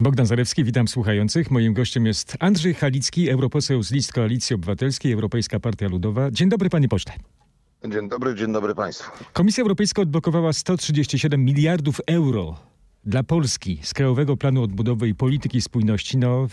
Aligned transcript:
Bogdan 0.00 0.26
Zarewski, 0.26 0.64
witam 0.64 0.88
słuchających. 0.88 1.50
Moim 1.50 1.74
gościem 1.74 2.06
jest 2.06 2.36
Andrzej 2.40 2.74
Halicki, 2.74 3.30
europoseł 3.30 3.82
z 3.82 3.90
list 3.90 4.12
Koalicji 4.12 4.54
Obywatelskiej, 4.54 5.12
Europejska 5.12 5.60
Partia 5.60 5.88
Ludowa. 5.88 6.30
Dzień 6.30 6.48
dobry, 6.48 6.70
panie 6.70 6.88
pośle. 6.88 7.12
Dzień 7.88 8.08
dobry, 8.08 8.34
dzień 8.34 8.52
dobry 8.52 8.74
państwu. 8.74 9.24
Komisja 9.32 9.62
Europejska 9.62 10.02
odblokowała 10.02 10.52
137 10.52 11.44
miliardów 11.44 12.00
euro 12.06 12.56
dla 13.04 13.22
Polski 13.22 13.78
z 13.82 13.94
Krajowego 13.94 14.36
Planu 14.36 14.62
Odbudowy 14.62 15.08
i 15.08 15.14
Polityki 15.14 15.60
Spójności. 15.60 16.18
No, 16.18 16.48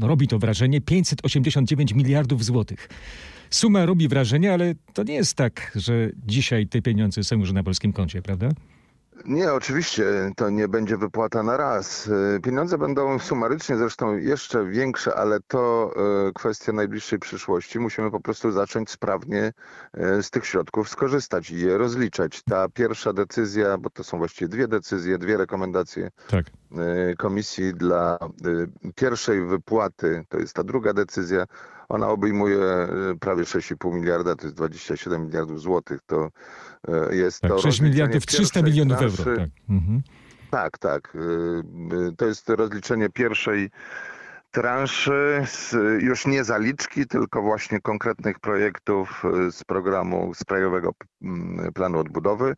robi 0.00 0.28
to 0.28 0.38
wrażenie 0.38 0.80
589 0.80 1.92
miliardów 1.94 2.44
złotych. 2.44 2.88
Suma 3.50 3.86
robi 3.86 4.08
wrażenie, 4.08 4.52
ale 4.52 4.74
to 4.92 5.02
nie 5.02 5.14
jest 5.14 5.34
tak, 5.34 5.72
że 5.74 6.10
dzisiaj 6.26 6.66
te 6.66 6.82
pieniądze 6.82 7.24
są 7.24 7.36
już 7.36 7.52
na 7.52 7.62
polskim 7.62 7.92
koncie, 7.92 8.22
prawda? 8.22 8.48
Nie, 9.24 9.52
oczywiście 9.52 10.04
to 10.36 10.50
nie 10.50 10.68
będzie 10.68 10.96
wypłata 10.96 11.42
na 11.42 11.56
raz. 11.56 12.10
E, 12.36 12.40
pieniądze 12.40 12.78
będą 12.78 13.18
sumarycznie 13.18 13.76
zresztą 13.76 14.16
jeszcze 14.16 14.66
większe, 14.66 15.14
ale 15.14 15.40
to 15.40 15.92
e, 16.28 16.32
kwestia 16.32 16.72
najbliższej 16.72 17.18
przyszłości. 17.18 17.78
Musimy 17.78 18.10
po 18.10 18.20
prostu 18.20 18.50
zacząć 18.50 18.90
sprawnie 18.90 19.52
e, 19.94 20.22
z 20.22 20.30
tych 20.30 20.46
środków 20.46 20.88
skorzystać 20.88 21.50
i 21.50 21.60
je 21.60 21.78
rozliczać. 21.78 22.42
Ta 22.42 22.68
pierwsza 22.68 23.12
decyzja, 23.12 23.78
bo 23.78 23.90
to 23.90 24.04
są 24.04 24.18
właściwie 24.18 24.48
dwie 24.48 24.68
decyzje, 24.68 25.18
dwie 25.18 25.36
rekomendacje 25.36 26.10
tak. 26.28 26.44
komisji 27.18 27.74
dla 27.74 28.18
pierwszej 28.94 29.46
wypłaty, 29.46 30.24
to 30.28 30.38
jest 30.38 30.54
ta 30.54 30.64
druga 30.64 30.92
decyzja, 30.92 31.46
ona 31.92 32.08
obejmuje 32.08 32.58
prawie 33.20 33.42
6,5 33.42 33.94
miliarda, 33.94 34.36
to 34.36 34.46
jest 34.46 34.56
27 34.56 35.26
miliardów 35.26 35.60
złotych. 35.60 36.00
To 36.06 36.28
jest 37.10 37.40
tak, 37.40 37.50
to 37.50 37.58
6 37.58 37.80
miliardów 37.80 38.26
300 38.26 38.62
milionów 38.62 39.02
euro. 39.02 39.24
Tak. 39.24 39.48
Mhm. 39.70 40.02
tak, 40.50 40.78
tak. 40.78 41.16
To 42.16 42.26
jest 42.26 42.48
rozliczenie 42.48 43.08
pierwszej 43.08 43.70
transzy, 44.52 45.44
już 45.98 46.26
nie 46.26 46.44
zaliczki, 46.44 47.06
tylko 47.06 47.42
właśnie 47.42 47.80
konkretnych 47.80 48.38
projektów 48.38 49.22
z 49.50 49.64
programu, 49.64 50.34
z 50.34 50.44
Krajowego 50.44 50.92
Planu 51.74 51.98
Odbudowy. 51.98 52.54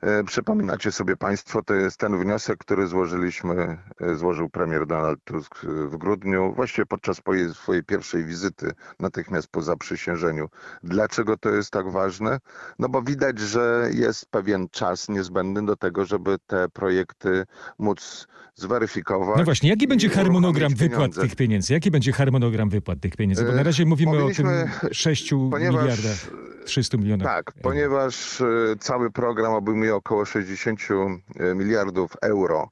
E, 0.00 0.24
przypominacie 0.24 0.92
sobie 0.92 1.16
Państwo, 1.16 1.62
to 1.62 1.74
jest 1.74 1.96
ten 1.96 2.18
wniosek, 2.18 2.58
który 2.58 2.86
złożyliśmy, 2.86 3.78
e, 4.00 4.14
złożył 4.14 4.48
premier 4.48 4.86
Donald 4.86 5.24
Tusk 5.24 5.64
w 5.64 5.96
grudniu, 5.96 6.52
właściwie 6.56 6.86
podczas 6.86 7.20
swojej 7.52 7.84
pierwszej 7.84 8.24
wizyty, 8.24 8.72
natychmiast 9.00 9.48
po 9.48 9.62
zaprzysiężeniu. 9.62 10.48
Dlaczego 10.82 11.36
to 11.36 11.50
jest 11.50 11.70
tak 11.70 11.90
ważne? 11.90 12.38
No 12.78 12.88
bo 12.88 13.02
widać, 13.02 13.38
że 13.38 13.90
jest 13.92 14.26
pewien 14.30 14.68
czas 14.68 15.08
niezbędny 15.08 15.66
do 15.66 15.76
tego, 15.76 16.04
żeby 16.04 16.36
te 16.46 16.68
projekty 16.68 17.44
móc 17.78 18.26
zweryfikować. 18.54 19.38
No 19.38 19.44
właśnie, 19.44 19.70
jaki 19.70 19.88
będzie 19.88 20.08
harmonogram 20.08 20.74
wypłat 20.74 21.10
tych 21.30 21.36
pieniędzy? 21.36 21.72
Jaki 21.72 21.90
będzie 21.90 22.12
harmonogram 22.12 22.68
wypłat 22.68 23.00
tych 23.00 23.16
pieniędzy? 23.16 23.44
Bo 23.44 23.52
na 23.52 23.62
razie 23.62 23.86
mówimy 23.86 24.24
o 24.24 24.30
tym 24.30 24.46
6 24.92 25.32
miliardach. 25.32 26.30
300 26.64 26.96
milionów. 26.96 27.26
Tak, 27.26 27.52
ponieważ 27.62 28.42
cały 28.80 29.10
program 29.10 29.52
obejmuje 29.52 29.94
około 29.94 30.24
60 30.24 30.80
e, 30.90 31.54
miliardów 31.54 32.12
euro. 32.22 32.68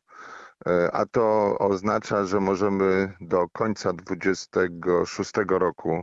E, 0.67 0.91
a 0.92 1.06
to 1.06 1.56
oznacza, 1.59 2.25
że 2.25 2.41
możemy 2.41 3.12
do 3.20 3.48
końca 3.48 3.92
2026 3.92 5.33
roku 5.48 6.03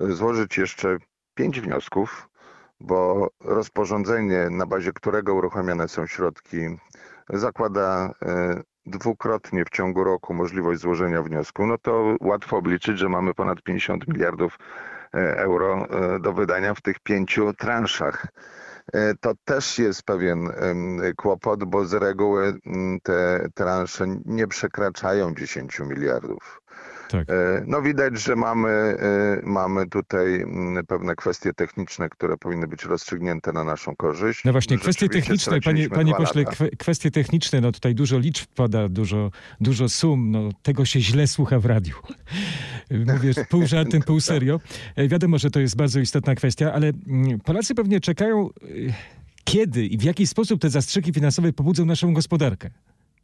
e, 0.00 0.12
złożyć 0.12 0.58
jeszcze 0.58 0.96
pięć 1.34 1.60
wniosków, 1.60 2.28
bo 2.80 3.28
rozporządzenie, 3.40 4.50
na 4.50 4.66
bazie 4.66 4.92
którego 4.92 5.34
uruchamiane 5.34 5.88
są 5.88 6.06
środki, 6.06 6.56
zakłada 7.28 8.14
dwukrotnie 8.86 9.64
w 9.64 9.70
ciągu 9.70 10.04
roku 10.04 10.34
możliwość 10.34 10.80
złożenia 10.80 11.22
wniosku, 11.22 11.66
no 11.66 11.78
to 11.78 12.16
łatwo 12.20 12.56
obliczyć, 12.56 12.98
że 12.98 13.08
mamy 13.08 13.34
ponad 13.34 13.62
50 13.62 14.08
miliardów 14.08 14.58
euro 15.36 15.86
do 16.20 16.32
wydania 16.32 16.74
w 16.74 16.80
tych 16.80 17.00
pięciu 17.00 17.52
transzach. 17.52 18.26
E, 18.92 19.14
to 19.20 19.32
też 19.44 19.78
jest 19.78 20.02
pewien 20.02 20.48
kłopot, 21.16 21.64
bo 21.64 21.84
z 21.84 21.94
reguły 21.94 22.54
te 23.02 23.48
transze 23.54 24.06
nie 24.24 24.46
przekraczają 24.46 25.34
10 25.34 25.80
miliardów. 25.80 26.61
Tak. 27.12 27.30
E, 27.30 27.64
no 27.66 27.82
widać, 27.82 28.20
że 28.20 28.36
mamy, 28.36 28.68
e, 28.68 28.96
mamy 29.42 29.88
tutaj 29.88 30.34
mm, 30.34 30.86
pewne 30.86 31.16
kwestie 31.16 31.52
techniczne, 31.52 32.08
które 32.08 32.36
powinny 32.36 32.66
być 32.66 32.84
rozstrzygnięte 32.84 33.52
na 33.52 33.64
naszą 33.64 33.96
korzyść. 33.96 34.44
No 34.44 34.52
właśnie, 34.52 34.78
kwestie 34.78 35.08
techniczne, 35.08 35.60
panie, 35.60 35.88
panie 35.88 36.14
pośle, 36.14 36.44
kwestie 36.78 37.10
techniczne, 37.10 37.60
no 37.60 37.72
tutaj 37.72 37.94
dużo 37.94 38.18
liczb 38.18 38.46
pada, 38.54 38.88
dużo, 38.88 39.30
dużo 39.60 39.88
sum, 39.88 40.30
no 40.30 40.48
tego 40.62 40.84
się 40.84 41.00
źle 41.00 41.26
słucha 41.26 41.58
w 41.58 41.66
radiu. 41.66 41.94
Mówię 43.14 43.32
pół 43.48 43.66
żartem, 43.66 44.02
pół 44.02 44.20
serio. 44.30 44.60
E, 44.96 45.08
wiadomo, 45.08 45.38
że 45.38 45.50
to 45.50 45.60
jest 45.60 45.76
bardzo 45.76 46.00
istotna 46.00 46.34
kwestia, 46.34 46.72
ale 46.72 46.92
mm, 47.08 47.40
Polacy 47.40 47.74
pewnie 47.74 48.00
czekają, 48.00 48.50
kiedy 49.44 49.86
i 49.86 49.98
w 49.98 50.02
jaki 50.02 50.26
sposób 50.26 50.60
te 50.60 50.70
zastrzyki 50.70 51.12
finansowe 51.12 51.52
pobudzą 51.52 51.84
naszą 51.84 52.14
gospodarkę. 52.14 52.70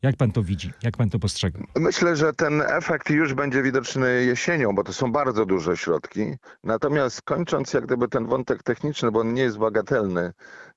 Jak 0.02 0.16
pan 0.16 0.32
to 0.32 0.42
widzi? 0.42 0.72
Jak 0.82 0.96
pan 0.96 1.10
to 1.10 1.18
postrzega? 1.18 1.58
Myślę, 1.76 2.16
że 2.16 2.32
ten 2.32 2.62
efekt 2.66 3.10
już 3.10 3.34
będzie 3.34 3.62
widoczny 3.62 4.24
jesienią, 4.24 4.74
bo 4.74 4.84
to 4.84 4.92
są 4.92 5.12
bardzo 5.12 5.46
duże 5.46 5.76
środki. 5.76 6.34
Natomiast 6.64 7.22
kończąc 7.22 7.72
jak 7.72 7.86
gdyby 7.86 8.08
ten 8.08 8.26
wątek 8.26 8.62
techniczny, 8.62 9.10
bo 9.10 9.20
on 9.20 9.34
nie 9.34 9.42
jest 9.42 9.58
bagatelny, 9.58 10.32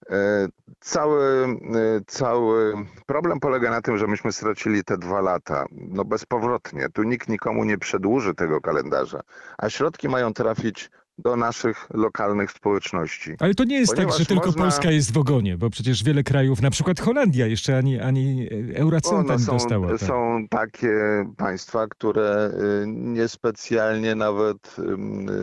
e, 0.09 0.47
cały, 0.79 1.23
e, 1.45 2.01
cały 2.07 2.73
problem 3.05 3.39
polega 3.39 3.71
na 3.71 3.81
tym, 3.81 3.97
że 3.97 4.07
myśmy 4.07 4.31
stracili 4.31 4.83
te 4.83 4.97
dwa 4.97 5.21
lata. 5.21 5.65
No 5.71 6.05
bezpowrotnie. 6.05 6.89
Tu 6.93 7.03
nikt 7.03 7.29
nikomu 7.29 7.63
nie 7.63 7.77
przedłuży 7.77 8.33
tego 8.33 8.61
kalendarza, 8.61 9.21
a 9.57 9.69
środki 9.69 10.09
mają 10.09 10.33
trafić 10.33 10.89
do 11.23 11.35
naszych 11.35 11.87
lokalnych 11.93 12.51
społeczności. 12.51 13.35
Ale 13.39 13.53
to 13.53 13.63
nie 13.63 13.79
jest 13.79 13.93
Ponieważ 13.93 14.13
tak, 14.13 14.19
że 14.19 14.25
tylko 14.25 14.45
można... 14.45 14.63
Polska 14.63 14.91
jest 14.91 15.13
w 15.13 15.17
ogonie, 15.17 15.57
bo 15.57 15.69
przecież 15.69 16.03
wiele 16.03 16.23
krajów, 16.23 16.61
na 16.61 16.69
przykład 16.69 16.99
Holandia 16.99 17.47
jeszcze 17.47 17.77
ani, 17.77 17.99
ani 17.99 18.49
eurocenta 18.75 19.35
nie 19.35 19.45
dostała. 19.45 19.89
Tak. 19.89 19.99
Są 19.99 20.47
takie 20.49 20.91
państwa, 21.37 21.87
które 21.87 22.51
y, 22.83 22.87
niespecjalnie 22.87 24.15
nawet... 24.15 24.75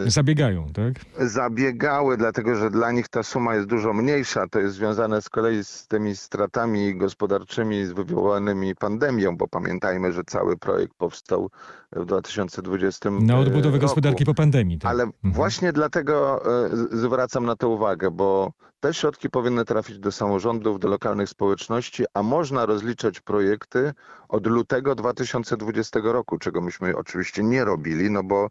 Zabiegają, 0.06 0.66
tak? 0.72 0.94
Zabiegały, 1.28 2.16
dlatego 2.16 2.54
że 2.54 2.70
dla 2.70 2.92
nich 2.92 3.08
ta 3.08 3.22
suma 3.22 3.54
jest 3.54 3.68
dużo 3.68 3.92
mniejsza. 3.92 4.48
To 4.50 4.60
jest 4.60 4.74
związane 4.74 5.22
z 5.22 5.28
kolei 5.28 5.64
z 5.64 5.86
tymi 5.86 6.16
stratami 6.16 6.96
gospodarczymi 6.96 7.86
wywołanymi 7.86 8.74
pandemią, 8.74 9.36
bo 9.36 9.48
pamiętajmy, 9.48 10.12
że 10.12 10.24
cały 10.24 10.56
projekt 10.56 10.94
powstał 10.94 11.50
w 11.92 12.04
2020 12.04 13.10
Na 13.10 13.38
odbudowę 13.38 13.76
roku. 13.76 13.86
gospodarki 13.86 14.24
po 14.24 14.34
pandemii. 14.34 14.78
Tak? 14.78 14.90
Ale 14.90 15.02
mhm. 15.02 15.34
właśnie 15.34 15.67
dlatego 15.72 16.44
e, 16.66 16.70
zwracam 16.90 17.46
na 17.46 17.56
to 17.56 17.68
uwagę, 17.68 18.10
bo 18.10 18.52
te 18.80 18.94
środki 18.94 19.30
powinny 19.30 19.64
trafić 19.64 19.98
do 19.98 20.12
samorządów, 20.12 20.78
do 20.80 20.88
lokalnych 20.88 21.28
społeczności, 21.28 22.04
a 22.14 22.22
można 22.22 22.66
rozliczać 22.66 23.20
projekty 23.20 23.92
od 24.28 24.46
lutego 24.46 24.94
2020 24.94 26.00
roku, 26.02 26.38
czego 26.38 26.60
myśmy 26.60 26.96
oczywiście 26.96 27.42
nie 27.42 27.64
robili, 27.64 28.10
no 28.10 28.22
bo 28.24 28.48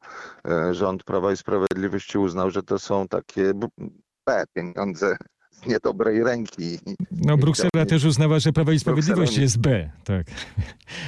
e, 0.48 0.74
rząd 0.74 1.04
Prawa 1.04 1.32
i 1.32 1.38
Sprawiedliwości 1.38 2.18
uznał, 2.18 2.52
że 2.52 2.64
to 2.64 2.80
są 2.80 3.08
takie 3.08 3.54
pieniądze 4.54 5.18
niedobrej 5.66 6.24
ręki. 6.24 6.80
No 7.12 7.38
Bruksela 7.38 7.86
też 7.88 8.06
uznała, 8.06 8.40
że 8.40 8.54
Prawo 8.54 8.72
i 8.72 8.80
Sprawiedliwość 8.80 9.38
jest 9.38 9.58
B, 9.58 9.90
tak. 10.04 10.28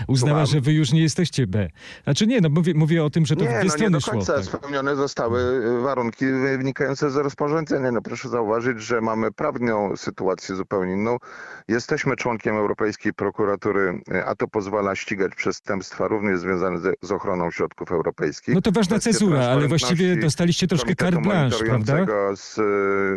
Uznała, 0.08 0.46
że 0.46 0.62
wy 0.62 0.74
już 0.74 0.92
nie 0.92 1.02
jesteście 1.02 1.48
B. 1.48 1.70
Znaczy 2.04 2.28
nie, 2.28 2.42
no 2.42 2.50
mówię, 2.50 2.74
mówię 2.76 3.04
o 3.04 3.10
tym, 3.10 3.26
że 3.26 3.36
to 3.36 3.42
nie, 3.42 3.48
w 3.48 3.52
dwie 3.52 3.64
no 3.64 3.70
strony 3.70 3.86
nie 3.86 4.00
do 4.00 4.12
końca 4.12 4.26
szło. 4.26 4.36
Tak. 4.36 4.46
spełnione 4.46 4.96
zostały 4.96 5.42
y, 5.42 5.82
warunki 5.82 6.26
wynikające 6.58 7.12
z 7.12 7.16
rozporządzenia. 7.16 7.92
No 7.92 8.02
proszę 8.02 8.30
zauważyć, 8.30 8.82
że 8.82 9.02
mamy 9.02 9.32
prawną 9.32 9.98
sytuację 9.98 10.56
zupełnie 10.56 10.94
inną. 10.94 11.18
Jesteśmy 11.68 12.16
członkiem 12.16 12.56
Europejskiej 12.56 13.14
Prokuratury, 13.14 14.02
y, 14.14 14.26
a 14.26 14.36
to 14.36 14.48
pozwala 14.48 14.96
ścigać 14.96 15.36
przestępstwa 15.36 16.08
również 16.08 16.40
związane 16.40 16.80
z, 17.02 17.12
ochroną 17.12 17.52
środków 17.52 17.92
europejskich. 17.92 18.56
No 18.56 18.62
to 18.62 18.72
ważna 18.72 19.00
cezura, 19.00 19.40
ale 19.40 19.68
właściwie 19.68 20.18
dostaliście 20.18 20.68
troszkę 20.68 20.96
carte 20.96 21.22
blanche, 21.22 21.66
prawda? 21.66 22.06
Z, 22.36 22.58
y, 22.58 22.62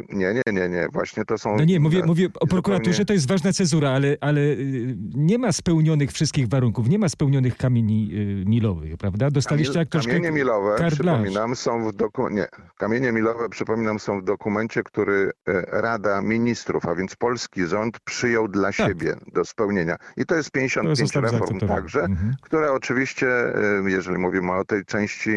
nie, 0.09 0.35
nie, 0.35 0.53
nie, 0.53 0.69
nie. 0.69 0.89
Właśnie 0.93 1.22
to 1.25 1.39
są... 1.39 1.57
No 1.57 1.65
nie, 1.65 1.81
mówię, 1.81 2.03
mówię 2.07 2.29
o 2.41 2.47
prokuraturze, 2.47 2.93
zupełnie... 2.93 3.07
to 3.07 3.13
jest 3.13 3.29
ważna 3.29 3.53
cezura, 3.53 3.91
ale, 3.91 4.17
ale 4.21 4.41
y, 4.41 4.97
nie 5.15 5.39
ma 5.39 5.53
spełnionych 5.53 6.13
wszystkich 6.13 6.49
warunków, 6.49 6.89
nie 6.89 6.99
ma 6.99 7.09
spełnionych 7.09 7.57
kamieni 7.57 8.11
y, 8.13 8.45
milowych, 8.47 8.97
prawda? 8.97 9.31
Dostaliście 9.31 9.79
jak 9.79 9.89
troszkę 9.89 10.13
Kamienie 10.13 10.31
milowe, 10.31 10.77
przypominam, 10.91 11.57
są 11.57 11.89
w 11.89 11.93
dokumencie... 11.93 12.37
Nie, 12.37 12.47
kamienie 12.79 13.13
milowe, 13.13 13.49
przypominam, 13.49 13.99
są 13.99 14.21
w 14.21 14.25
dokumencie, 14.25 14.83
który 14.83 15.31
e, 15.49 15.81
Rada 15.81 16.23
Ministrów, 16.23 16.87
a 16.87 16.95
więc 16.95 17.17
polski 17.17 17.67
rząd 17.67 18.01
przyjął 18.01 18.49
dla 18.49 18.73
tak. 18.73 18.75
siebie 18.75 19.17
do 19.33 19.45
spełnienia. 19.45 19.97
I 20.17 20.27
to 20.27 20.35
jest 20.35 20.51
55 20.51 21.13
to 21.13 21.21
reform 21.21 21.59
także, 21.59 22.01
mhm. 22.01 22.35
które 22.43 22.73
oczywiście, 22.73 23.29
e, 23.29 23.91
jeżeli 23.91 24.19
mówimy 24.19 24.53
o 24.53 24.65
tej 24.65 24.85
części 24.85 25.31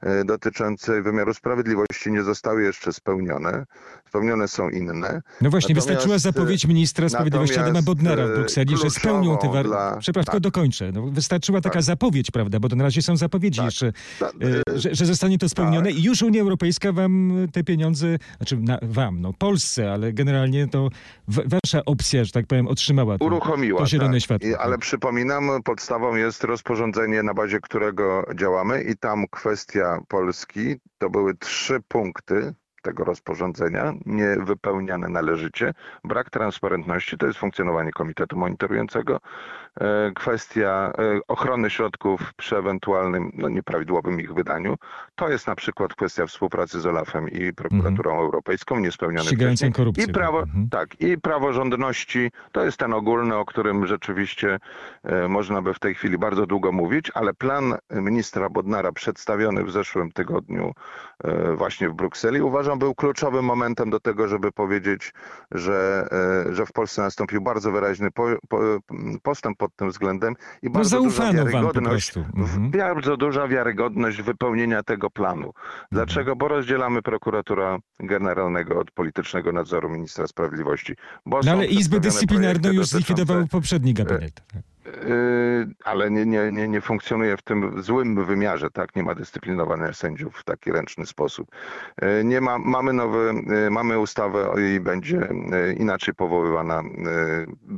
e, 0.00 0.24
dotyczącej 0.24 1.02
wymiaru 1.02 1.34
sprawiedliwości, 1.34 2.12
nie 2.12 2.22
zostały 2.22 2.62
jeszcze 2.62 2.92
spełnione. 2.92 3.64
Spełnione 4.08 4.48
są 4.48 4.68
inne. 4.70 5.22
No 5.40 5.50
właśnie, 5.50 5.74
natomiast, 5.74 5.88
wystarczyła 5.88 6.18
zapowiedź 6.18 6.66
ministra 6.66 7.08
sprawiedliwości 7.08 7.58
Adama 7.58 7.82
Bodnara 7.82 8.26
w 8.26 8.30
Brukseli, 8.30 8.76
że 8.76 8.90
spełnią 8.90 9.38
te 9.38 9.48
warunki. 9.48 9.78
Przepraszam, 9.98 10.32
tak. 10.32 10.40
dokończę. 10.40 10.92
No, 10.92 11.02
wystarczyła 11.02 11.60
taka 11.60 11.74
tak. 11.74 11.82
zapowiedź, 11.82 12.30
prawda, 12.30 12.60
bo 12.60 12.68
na 12.68 12.84
razie 12.84 13.02
są 13.02 13.16
zapowiedzi 13.16 13.56
tak. 13.56 13.64
jeszcze, 13.64 13.92
tak. 14.20 14.32
że, 14.74 14.94
że, 14.94 15.06
zostanie 15.06 15.38
to 15.38 15.48
spełnione 15.48 15.90
tak. 15.90 15.98
i 15.98 16.02
już 16.02 16.22
Unia 16.22 16.40
Europejska 16.40 16.92
wam 16.92 17.32
te 17.52 17.64
pieniądze, 17.64 18.18
znaczy 18.36 18.56
na, 18.56 18.78
wam, 18.82 19.20
no 19.20 19.32
Polsce, 19.32 19.92
ale 19.92 20.12
generalnie 20.12 20.68
to 20.68 20.88
wasza 21.28 21.84
opcja, 21.84 22.24
że 22.24 22.32
tak 22.32 22.46
powiem, 22.46 22.68
otrzymała 22.68 23.18
to, 23.18 23.24
Uruchomiła, 23.24 23.80
to 23.80 23.86
zielone 23.86 24.20
światło. 24.20 24.48
I, 24.48 24.54
ale 24.54 24.78
przypominam, 24.78 25.62
podstawą 25.64 26.14
jest 26.14 26.44
rozporządzenie, 26.44 27.22
na 27.22 27.34
bazie 27.34 27.60
którego 27.60 28.26
działamy 28.34 28.82
i 28.82 28.96
tam 28.96 29.24
kwestia 29.30 29.98
Polski 30.08 30.74
to 30.98 31.10
były 31.10 31.34
trzy 31.34 31.80
punkty 31.88 32.54
tego 32.86 33.04
rozporządzenia, 33.04 33.92
nie 34.06 34.36
wypełniane 34.40 35.08
należycie. 35.08 35.74
Brak 36.04 36.30
transparentności 36.30 37.18
to 37.18 37.26
jest 37.26 37.38
funkcjonowanie 37.38 37.92
komitetu 37.92 38.38
monitorującego. 38.38 39.20
E, 39.80 40.12
kwestia 40.14 40.92
e, 40.98 41.20
ochrony 41.28 41.70
środków 41.70 42.34
przy 42.34 42.56
ewentualnym 42.56 43.32
no, 43.34 43.48
nieprawidłowym 43.48 44.20
ich 44.20 44.34
wydaniu. 44.34 44.76
To 45.14 45.28
jest 45.28 45.46
na 45.46 45.54
przykład 45.54 45.94
kwestia 45.94 46.26
współpracy 46.26 46.80
z 46.80 46.86
OLAF-em 46.86 47.28
i 47.28 47.52
prokuraturą 47.52 48.10
mhm. 48.10 48.24
europejską, 48.24 48.80
niespełnione 48.80 49.30
wcześniej. 49.30 49.72
korupcję. 49.72 50.04
I 50.04 50.12
prawo, 50.12 50.42
mhm. 50.42 50.68
tak, 50.68 51.00
i 51.00 51.18
praworządności 51.18 52.30
to 52.52 52.64
jest 52.64 52.76
ten 52.76 52.92
ogólny, 52.92 53.36
o 53.36 53.44
którym 53.44 53.86
rzeczywiście 53.86 54.58
e, 55.04 55.28
można 55.28 55.62
by 55.62 55.74
w 55.74 55.78
tej 55.78 55.94
chwili 55.94 56.18
bardzo 56.18 56.46
długo 56.46 56.72
mówić, 56.72 57.10
ale 57.14 57.34
plan 57.34 57.74
ministra 57.90 58.48
Bodnara 58.48 58.92
przedstawiony 58.92 59.64
w 59.64 59.70
zeszłym 59.70 60.12
tygodniu 60.12 60.72
właśnie 61.56 61.88
w 61.88 61.94
Brukseli 61.94 62.40
uważam 62.40 62.75
był 62.78 62.94
kluczowym 62.94 63.44
momentem 63.44 63.90
do 63.90 64.00
tego, 64.00 64.28
żeby 64.28 64.52
powiedzieć, 64.52 65.12
że, 65.50 66.08
że 66.50 66.66
w 66.66 66.72
Polsce 66.72 67.02
nastąpił 67.02 67.40
bardzo 67.40 67.72
wyraźny 67.72 68.10
po, 68.10 68.26
po, 68.48 68.58
postęp 69.22 69.58
pod 69.58 69.76
tym 69.76 69.90
względem 69.90 70.34
i 70.62 70.66
no 70.66 70.72
bardzo 70.72 71.02
duża 71.02 71.32
wiarygodność, 71.32 72.16
mhm. 72.16 72.70
bardzo 72.70 73.16
duża 73.16 73.48
wiarygodność 73.48 74.22
wypełnienia 74.22 74.82
tego 74.82 75.10
planu. 75.10 75.52
Dlaczego? 75.92 76.32
Mhm. 76.32 76.38
Bo 76.38 76.48
rozdzielamy 76.48 77.02
prokuratura 77.02 77.78
generalnego 78.00 78.80
od 78.80 78.90
politycznego 78.90 79.52
nadzoru 79.52 79.88
ministra 79.88 80.26
sprawiedliwości. 80.26 80.94
no 81.26 81.52
ale 81.52 81.66
Izbę 81.66 82.00
Dyscyplinarną 82.00 82.72
już 82.72 82.86
zlikwidował 82.86 83.46
poprzedni 83.46 83.94
gabinet. 83.94 84.42
Yy, 84.86 85.74
ale 85.84 86.10
nie, 86.10 86.26
nie, 86.26 86.52
nie, 86.52 86.68
nie 86.68 86.80
funkcjonuje 86.80 87.36
w 87.36 87.42
tym 87.42 87.82
złym 87.82 88.24
wymiarze, 88.24 88.70
tak? 88.70 88.96
Nie 88.96 89.02
ma 89.02 89.14
dyscyplinowania 89.14 89.92
sędziów 89.92 90.36
w 90.36 90.44
taki 90.44 90.72
ręczny 90.72 91.06
sposób. 91.06 91.48
Yy, 92.02 92.24
nie 92.24 92.40
ma, 92.40 92.58
mamy 92.58 92.92
nowy, 92.92 93.34
yy, 93.46 93.70
mamy 93.70 93.98
ustawę 93.98 94.54
i 94.76 94.80
będzie 94.80 95.28
inaczej 95.76 96.14
powoływana, 96.14 96.82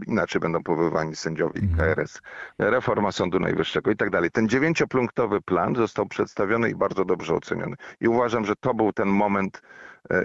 inaczej 0.07 0.41
będą 0.41 0.63
powoływani 0.63 1.17
sędziowie 1.17 1.61
mhm. 1.61 1.95
KRS, 1.95 2.21
reforma 2.59 3.13
Sądu 3.13 3.41
Najwyższego 3.41 3.91
i 3.91 3.97
tak 3.97 4.11
dalej. 4.11 4.31
Ten 4.31 4.49
dziewięciopunktowy 4.49 5.41
plan 5.41 5.75
został 5.75 6.07
przedstawiony 6.07 6.71
i 6.71 6.75
bardzo 6.75 7.05
dobrze 7.05 7.35
oceniony. 7.35 7.77
I 8.01 8.09
uważam, 8.09 8.45
że 8.45 8.57
to 8.57 8.75
był 8.75 8.93
ten 8.93 9.09
moment, 9.09 9.63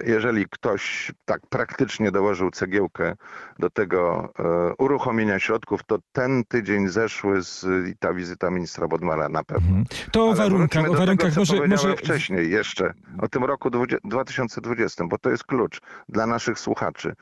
jeżeli 0.06 0.46
ktoś 0.50 1.12
tak 1.24 1.40
praktycznie 1.48 2.10
dołożył 2.10 2.50
cegiełkę 2.50 3.14
do 3.58 3.70
tego 3.70 4.32
e, 4.38 4.74
uruchomienia 4.78 5.38
środków, 5.38 5.80
to 5.86 5.98
ten 6.12 6.44
tydzień 6.48 6.88
zeszły 6.88 7.42
z, 7.42 7.66
ta 7.98 8.14
wizyta 8.14 8.50
ministra 8.50 8.88
Bodmara 8.88 9.28
na 9.28 9.44
pewno. 9.44 9.68
Mhm. 9.68 9.84
To 10.12 10.28
o 10.28 10.34
warunkach, 10.34 10.90
o 10.90 10.94
warunkach 10.94 11.30
tego, 11.30 11.40
może, 11.40 11.66
może... 11.66 11.96
wcześniej 11.96 12.50
jeszcze, 12.50 12.94
o 13.22 13.28
tym 13.28 13.44
roku 13.44 13.70
2020, 14.04 15.04
bo 15.04 15.18
to 15.18 15.30
jest 15.30 15.44
klucz 15.44 15.80
dla 16.08 16.26
naszych 16.26 16.58
słuchaczy. 16.58 17.14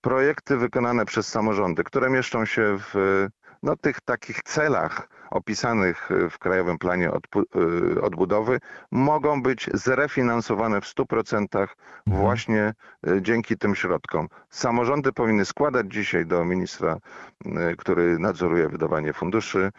Projekty 0.00 0.56
wykonane 0.56 1.06
przez 1.06 1.28
samorządy, 1.28 1.84
które 1.84 2.10
mieszczą 2.10 2.44
się 2.44 2.78
w 2.78 3.26
no, 3.62 3.76
tych 3.76 4.00
takich 4.00 4.42
celach 4.42 5.08
opisanych 5.30 6.08
w 6.30 6.38
Krajowym 6.38 6.78
Planie 6.78 7.10
y, 7.10 8.02
Odbudowy 8.02 8.58
mogą 8.90 9.42
być 9.42 9.70
zrefinansowane 9.74 10.80
w 10.80 10.84
100% 10.84 11.42
mhm. 11.42 11.68
właśnie 12.06 12.74
y, 13.08 13.22
dzięki 13.22 13.56
tym 13.56 13.74
środkom. 13.74 14.28
Samorządy 14.50 15.12
powinny 15.12 15.44
składać 15.44 15.86
dzisiaj 15.92 16.26
do 16.26 16.44
ministra, 16.44 16.96
który 17.78 18.18
nadzoruje 18.18 18.68
wydawanie 18.68 19.12
funduszy, 19.12 19.70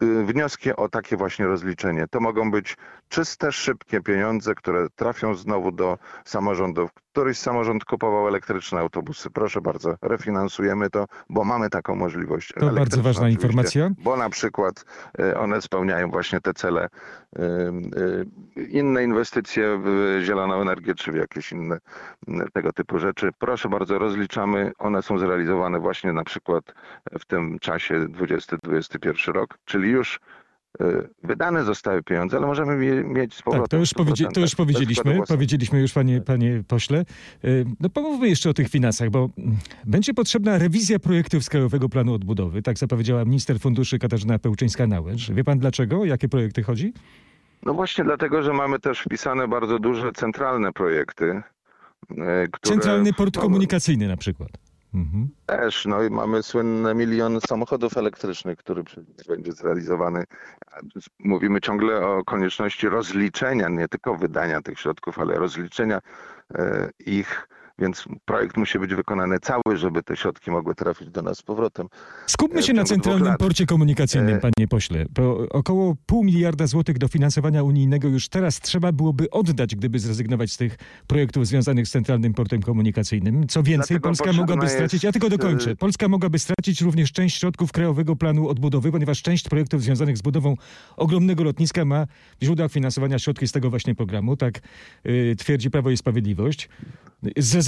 wnioski 0.00 0.76
o 0.76 0.88
takie 0.88 1.16
właśnie 1.16 1.46
rozliczenie. 1.46 2.06
To 2.10 2.20
mogą 2.20 2.50
być 2.50 2.76
czyste, 3.08 3.52
szybkie 3.52 4.00
pieniądze, 4.00 4.54
które 4.54 4.86
trafią 4.96 5.34
znowu 5.34 5.72
do 5.72 5.98
samorządów. 6.24 6.90
Któryś 7.12 7.38
samorząd 7.38 7.84
kupował 7.84 8.28
elektryczne 8.28 8.78
autobusy. 8.80 9.30
Proszę 9.30 9.60
bardzo, 9.60 9.94
refinansujemy 10.02 10.90
to, 10.90 11.06
bo 11.30 11.44
mamy 11.44 11.70
taką 11.70 11.94
możliwość. 11.94 12.52
To 12.58 12.70
bardzo 12.70 13.02
ważna 13.02 13.28
informacja. 13.28 13.90
Bo 13.98 14.16
na 14.16 14.30
przykład 14.30 14.84
e, 15.18 15.38
one 15.38 15.62
spełniają 15.62 16.10
właśnie 16.10 16.40
te 16.40 16.54
cele. 16.54 16.88
E, 17.38 17.72
inne 18.68 19.04
inwestycje 19.04 19.80
w 19.84 20.18
zieloną 20.24 20.60
energię, 20.60 20.94
czy 20.94 21.12
w 21.12 21.16
jakieś 21.16 21.52
inne 21.52 21.78
tego 22.52 22.72
typu 22.72 22.98
rzeczy. 22.98 23.30
Proszę 23.38 23.68
bardzo, 23.68 23.98
rozliczamy. 23.98 24.72
One 24.78 25.02
są 25.02 25.18
zrealizowane 25.18 25.80
właśnie 25.80 26.12
na 26.12 26.24
przykład 26.24 26.64
w 27.20 27.24
tym 27.24 27.58
czasie 27.58 28.08
2021 28.08 29.34
rok, 29.34 29.58
czyli 29.64 29.89
już 29.90 30.20
E, 30.80 31.02
wydane 31.22 31.64
zostały 31.64 32.02
pieniądze, 32.02 32.36
ale 32.36 32.46
możemy 32.46 33.04
mieć 33.04 33.34
z 33.34 33.42
powrotem. 33.42 33.62
Tak, 33.62 33.70
to 33.70 33.76
już, 33.76 33.94
powiedzi 33.94 34.34
to 34.34 34.40
już 34.40 34.54
powiedzieliśmy, 34.54 35.20
powiedzieliśmy 35.28 35.80
już 35.80 35.92
panie, 35.92 36.20
panie 36.20 36.62
pośle. 36.68 36.98
E, 36.98 37.04
no 37.80 37.88
pomówmy 37.88 38.28
jeszcze 38.28 38.50
o 38.50 38.54
tych 38.54 38.68
finansach, 38.68 39.10
bo 39.10 39.28
będzie 39.84 40.14
potrzebna 40.14 40.58
rewizja 40.58 40.98
projektów 40.98 41.44
z 41.44 41.48
Krajowego 41.48 41.88
Planu 41.88 42.14
Odbudowy, 42.14 42.62
tak 42.62 42.78
zapowiedziała 42.78 43.24
minister 43.24 43.60
funduszy 43.60 43.98
Katarzyna 43.98 44.38
Pełczyńska-Nałęcz. 44.38 45.32
Wie 45.34 45.44
pan 45.44 45.58
dlaczego? 45.58 46.04
Jakie 46.04 46.28
projekty 46.28 46.62
chodzi? 46.62 46.92
No 47.62 47.74
właśnie 47.74 48.04
dlatego, 48.04 48.42
że 48.42 48.52
mamy 48.52 48.78
też 48.78 49.00
wpisane 49.00 49.48
bardzo 49.48 49.78
duże 49.78 50.12
centralne 50.12 50.72
projekty. 50.72 51.42
E, 52.18 52.46
które... 52.52 52.74
Centralny 52.74 53.12
port 53.12 53.38
komunikacyjny 53.38 54.08
na 54.08 54.16
przykład. 54.16 54.69
Mhm. 54.94 55.28
Też, 55.46 55.86
no 55.86 56.02
i 56.02 56.10
mamy 56.10 56.42
słynny 56.42 56.94
milion 56.94 57.40
samochodów 57.40 57.96
elektrycznych, 57.96 58.58
który 58.58 58.84
będzie 59.28 59.52
zrealizowany. 59.52 60.24
Mówimy 61.18 61.60
ciągle 61.60 62.06
o 62.06 62.24
konieczności 62.24 62.88
rozliczenia, 62.88 63.68
nie 63.68 63.88
tylko 63.88 64.16
wydania 64.16 64.62
tych 64.62 64.80
środków, 64.80 65.18
ale 65.18 65.34
rozliczenia 65.34 66.00
e, 66.54 66.90
ich 67.06 67.48
więc 67.80 68.04
projekt 68.24 68.56
musi 68.56 68.78
być 68.78 68.94
wykonany 68.94 69.38
cały, 69.38 69.76
żeby 69.76 70.02
te 70.02 70.16
środki 70.16 70.50
mogły 70.50 70.74
trafić 70.74 71.10
do 71.10 71.22
nas 71.22 71.38
z 71.38 71.42
powrotem. 71.42 71.86
Skupmy 72.26 72.62
się 72.62 72.72
na 72.72 72.84
Centralnym 72.84 73.34
Porcie 73.38 73.66
Komunikacyjnym, 73.66 74.36
e, 74.36 74.38
panie 74.38 74.68
pośle. 74.68 75.04
Bo 75.10 75.48
około 75.48 75.96
pół 76.06 76.24
miliarda 76.24 76.66
złotych 76.66 76.98
dofinansowania 76.98 77.62
unijnego 77.62 78.08
już 78.08 78.28
teraz 78.28 78.60
trzeba 78.60 78.92
byłoby 78.92 79.30
oddać, 79.30 79.76
gdyby 79.76 79.98
zrezygnować 79.98 80.52
z 80.52 80.56
tych 80.56 80.78
projektów 81.06 81.46
związanych 81.46 81.88
z 81.88 81.90
Centralnym 81.90 82.34
Portem 82.34 82.62
Komunikacyjnym. 82.62 83.48
Co 83.48 83.62
więcej, 83.62 83.98
Dlatego 83.98 84.08
Polska 84.08 84.32
mogłaby 84.32 84.68
stracić, 84.68 85.04
ja 85.04 85.12
tylko 85.12 85.28
dokończę, 85.28 85.70
e, 85.70 85.76
Polska 85.76 86.08
mogłaby 86.08 86.38
stracić 86.38 86.80
również 86.80 87.12
część 87.12 87.40
środków 87.40 87.72
Krajowego 87.72 88.16
Planu 88.16 88.48
Odbudowy, 88.48 88.92
ponieważ 88.92 89.22
część 89.22 89.48
projektów 89.48 89.82
związanych 89.82 90.18
z 90.18 90.22
budową 90.22 90.56
ogromnego 90.96 91.44
lotniska 91.44 91.84
ma 91.84 92.06
w 92.40 92.44
źródłach 92.44 92.72
finansowania 92.72 93.18
środki 93.18 93.48
z 93.48 93.52
tego 93.52 93.70
właśnie 93.70 93.94
programu. 93.94 94.36
Tak 94.36 94.60
twierdzi 95.38 95.70
Prawo 95.70 95.90
i 95.90 95.96
Sprawiedliwość. 95.96 96.68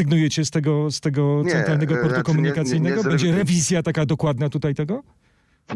Zrezygnujecie 0.02 0.44
z 0.44 0.50
tego, 0.50 0.90
z 0.90 1.00
tego 1.00 1.42
centralnego 1.48 1.94
portu 1.94 2.08
znaczy 2.08 2.22
komunikacyjnego? 2.22 3.02
Będzie 3.04 3.32
rewizja 3.32 3.82
taka 3.82 4.06
dokładna 4.06 4.48
tutaj 4.48 4.74
tego? 4.74 5.02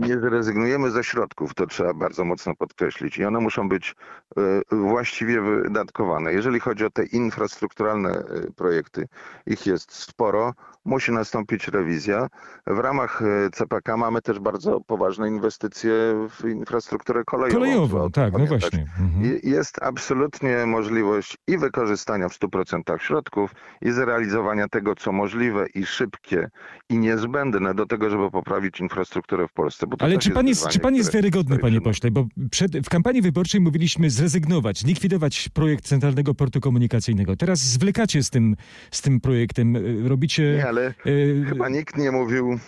Nie 0.01 0.21
zrezygnujemy 0.21 0.91
ze 0.91 1.05
środków, 1.05 1.55
to 1.55 1.67
trzeba 1.67 1.95
bardzo 1.95 2.25
mocno 2.25 2.55
podkreślić 2.55 3.19
i 3.19 3.25
one 3.25 3.41
muszą 3.41 3.69
być 3.69 3.95
e, 4.37 4.77
właściwie 4.77 5.41
wydatkowane. 5.41 6.33
Jeżeli 6.33 6.61
chodzi 6.61 6.85
o 6.85 6.91
te 6.91 7.05
infrastrukturalne 7.05 8.11
e, 8.11 8.25
projekty, 8.57 9.09
ich 9.47 9.67
jest 9.67 9.93
sporo, 9.93 10.55
musi 10.85 11.13
nastąpić 11.13 11.69
rewizja. 11.69 12.29
W 12.67 12.79
ramach 12.79 13.23
e, 13.23 13.51
CPK 13.51 13.97
mamy 13.97 14.23
też 14.23 14.39
bardzo 14.39 14.81
poważne 14.81 15.29
inwestycje 15.29 15.93
w 16.31 16.49
infrastrukturę 16.49 17.25
kolejową. 17.25 17.61
Kolejową, 17.61 18.11
tak, 18.11 18.33
no 18.33 18.39
pamiętać. 18.39 18.63
no 18.63 18.69
właśnie. 18.71 18.87
Mhm. 19.01 19.41
Jest 19.43 19.83
absolutnie 19.83 20.67
możliwość 20.67 21.37
i 21.47 21.59
wykorzystania 21.59 22.29
w 22.29 22.33
100% 22.33 22.99
środków 22.99 23.55
i 23.83 23.91
zrealizowania 23.91 24.69
tego, 24.69 24.95
co 24.95 25.13
możliwe 25.13 25.67
i 25.75 25.87
szybkie 25.87 26.49
i 26.89 26.99
niezbędne 26.99 27.75
do 27.75 27.87
tego, 27.87 28.11
żeby 28.11 28.31
poprawić 28.31 28.81
infrastrukturę 28.81 29.49
w 29.49 29.53
Polsce. 29.53 29.86
Ale 29.99 30.19
czy 30.19 30.31
pan, 30.31 30.49
jest, 30.49 30.69
czy 30.69 30.79
pan 30.79 30.95
jest 30.95 31.13
wiarygodny, 31.13 31.59
panie 31.59 31.81
pośle? 31.81 32.11
Bo 32.11 32.27
przed, 32.51 32.79
w 32.79 32.89
kampanii 32.89 33.23
wyborczej 33.23 33.61
mówiliśmy 33.61 34.11
zrezygnować, 34.11 34.85
likwidować 34.85 35.49
projekt 35.49 35.85
Centralnego 35.85 36.35
Portu 36.35 36.61
Komunikacyjnego. 36.61 37.37
Teraz 37.37 37.61
zwlekacie 37.61 38.23
z 38.23 38.31
tym, 38.31 38.57
z 38.91 39.03
tym 39.03 39.21
projektem, 39.21 39.77
e, 39.77 40.09
robicie... 40.09 40.55
Nie, 40.57 40.69
ale 40.69 40.95
y 41.07 41.45
chyba 41.49 41.69
nikt 41.69 41.97
nie 41.97 42.11
mówił 42.11 42.59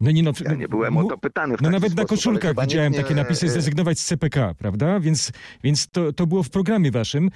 no 0.00 0.10
nie, 0.10 0.22
no, 0.22 0.32
ja 0.44 0.54
nie 0.54 0.68
byłem 0.68 0.96
o 0.96 1.04
to 1.04 1.18
pytany. 1.18 1.54
no 1.60 1.70
nawet 1.70 1.92
sposób, 1.92 2.10
na 2.10 2.16
koszulkach 2.16 2.54
widziałem 2.60 2.92
nie, 2.92 2.98
takie 2.98 3.14
napisy 3.14 3.48
zrezygnować 3.48 3.98
z 3.98 4.04
CPK, 4.04 4.54
prawda? 4.58 5.00
Więc, 5.00 5.32
więc 5.64 5.88
to, 5.88 6.12
to 6.12 6.26
było 6.26 6.42
w 6.42 6.50
programie 6.50 6.90
waszym. 6.90 7.30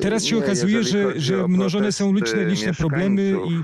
Teraz 0.00 0.24
się 0.24 0.36
nie, 0.36 0.44
okazuje, 0.44 0.82
że, 0.82 1.20
że 1.20 1.48
mnożone 1.48 1.92
są 1.92 2.12
liczne, 2.12 2.44
liczne 2.44 2.74
problemy 2.74 3.34
i 3.50 3.62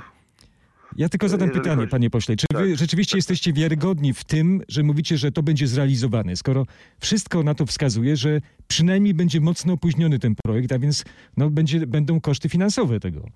Ja 0.99 1.09
tylko 1.09 1.29
zadam 1.29 1.49
Jeżeli 1.49 1.61
pytanie, 1.61 1.77
chodzi- 1.81 1.91
panie 1.91 2.11
pośle. 2.11 2.37
Czy 2.37 2.47
wy 2.53 2.69
Tak. 2.71 2.79
rzeczywiście 2.79 3.17
jesteście 3.23 3.53
wiarygodni 3.53 4.15
w 4.15 4.25
tym, 4.25 4.63
że 4.69 4.83
mówicie, 4.83 5.19
że 5.19 5.33
to 5.33 5.43
będzie 5.43 5.67
zrealizowane, 5.67 6.37
skoro 6.37 6.67
wszystko 7.01 7.43
na 7.43 7.55
to 7.55 7.67
wskazuje, 7.67 8.17
że 8.17 8.41
przynajmniej 8.69 9.15
będzie 9.15 9.41
mocno 9.41 9.73
opóźniony 9.73 10.19
ten 10.19 10.35
projekt, 10.45 10.73
a 10.73 10.79
więc 10.79 11.05
no, 11.37 11.51
będzie, 11.51 11.87
będą 11.87 12.21
koszty 12.21 12.49
finansowe 12.49 13.01
tego. 13.01 13.29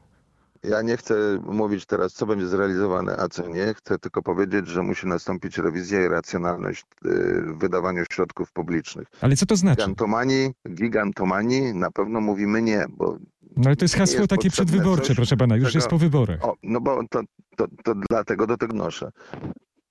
Ja 0.64 0.82
nie 0.82 0.96
chcę 0.96 1.14
mówić 1.46 1.86
teraz, 1.86 2.12
co 2.12 2.26
będzie 2.26 2.46
zrealizowane, 2.48 3.16
a 3.18 3.28
co 3.28 3.48
nie. 3.48 3.74
Chcę 3.74 3.98
tylko 3.98 4.22
powiedzieć, 4.22 4.68
że 4.68 4.82
musi 4.82 5.06
nastąpić 5.06 5.58
rewizja 5.58 6.04
i 6.04 6.08
racjonalność 6.08 6.84
y, 7.06 7.08
w 7.46 7.58
wydawaniu 7.58 8.04
środków 8.12 8.52
publicznych. 8.52 9.08
Ale 9.20 9.36
co 9.36 9.46
to 9.46 9.56
znaczy? 9.56 9.76
Gigantomanii, 9.80 10.50
gigantomanii 10.74 11.74
na 11.74 11.90
pewno 11.90 12.20
mówimy 12.20 12.62
nie, 12.62 12.84
bo 12.90 13.18
No 13.56 13.62
ale 13.66 13.76
to 13.76 13.84
jest 13.84 13.94
hasło 13.96 14.18
jest 14.18 14.30
takie 14.30 14.50
przedwyborcze, 14.50 15.06
coś, 15.06 15.16
proszę 15.16 15.36
pana, 15.36 15.56
już 15.56 15.68
czego- 15.68 15.78
jest 15.78 15.88
po 15.88 15.98
wyborach. 15.98 16.44
o, 16.44 16.56
no 16.62 16.80
bo 16.80 17.00
to, 17.10 17.20
to, 17.56 17.66
to 17.84 17.94
dlatego 18.10 18.46
do 18.46 18.56
tego 18.56 18.74
noszę. 18.76 19.10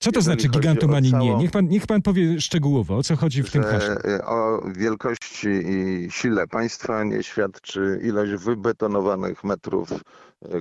Co 0.02 0.12
to 0.12 0.20
znaczy 0.22 0.48
gigantomanii 0.48 1.12
nie? 1.12 1.18
całą- 1.18 1.38
Niech 1.40 1.50
pan, 1.50 1.68
niech 1.68 1.86
pan 1.86 2.02
powie 2.02 2.40
szczegółowo, 2.40 2.96
o 2.96 3.02
co 3.02 3.16
chodzi 3.16 3.42
w 3.42 3.50
tym 3.50 3.62
haśle. 3.62 3.96
y, 4.04 4.24
o 4.24 4.62
wielkości 4.76 5.48
i 5.48 6.08
sile 6.10 6.46
państwa 6.46 7.04
nie 7.04 7.22
świadczy 7.22 8.00
ilość 8.04 8.44
wybetonowanych 8.44 9.44
metrów 9.44 9.92
y, 9.92 9.98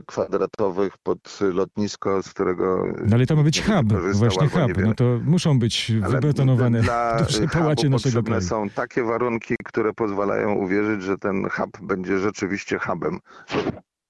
kwadratowych 0.07 0.97
pod 1.03 1.39
lotnisko, 1.53 2.23
z 2.23 2.29
którego 2.29 2.85
No 3.05 3.15
ale 3.15 3.25
to 3.25 3.35
ma 3.35 3.43
być 3.43 3.67
nie 3.67 3.75
hub, 3.75 3.93
właśnie 4.13 4.47
hub. 4.49 4.71
No 4.85 4.93
to 4.93 5.03
muszą 5.25 5.59
być 5.59 5.91
Ale 6.03 6.13
wybetonowane 6.19 6.81
dla 6.83 7.17
duże 7.23 7.47
pałacie 7.47 7.89
naszego 7.89 8.23
kraju. 8.23 8.41
są 8.41 8.69
takie 8.69 9.03
warunki, 9.03 9.55
które 9.65 9.93
pozwalają 9.93 10.53
uwierzyć, 10.53 11.03
że 11.03 11.17
ten 11.17 11.49
hub 11.49 11.77
będzie 11.81 12.17
rzeczywiście 12.19 12.79
hubem. 12.79 13.19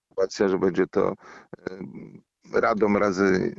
Sytuacja, 0.10 0.48
że 0.50 0.58
będzie 0.60 0.88
to 0.88 1.12
y, 1.14 2.62
radom 2.62 2.98
razy 2.98 3.56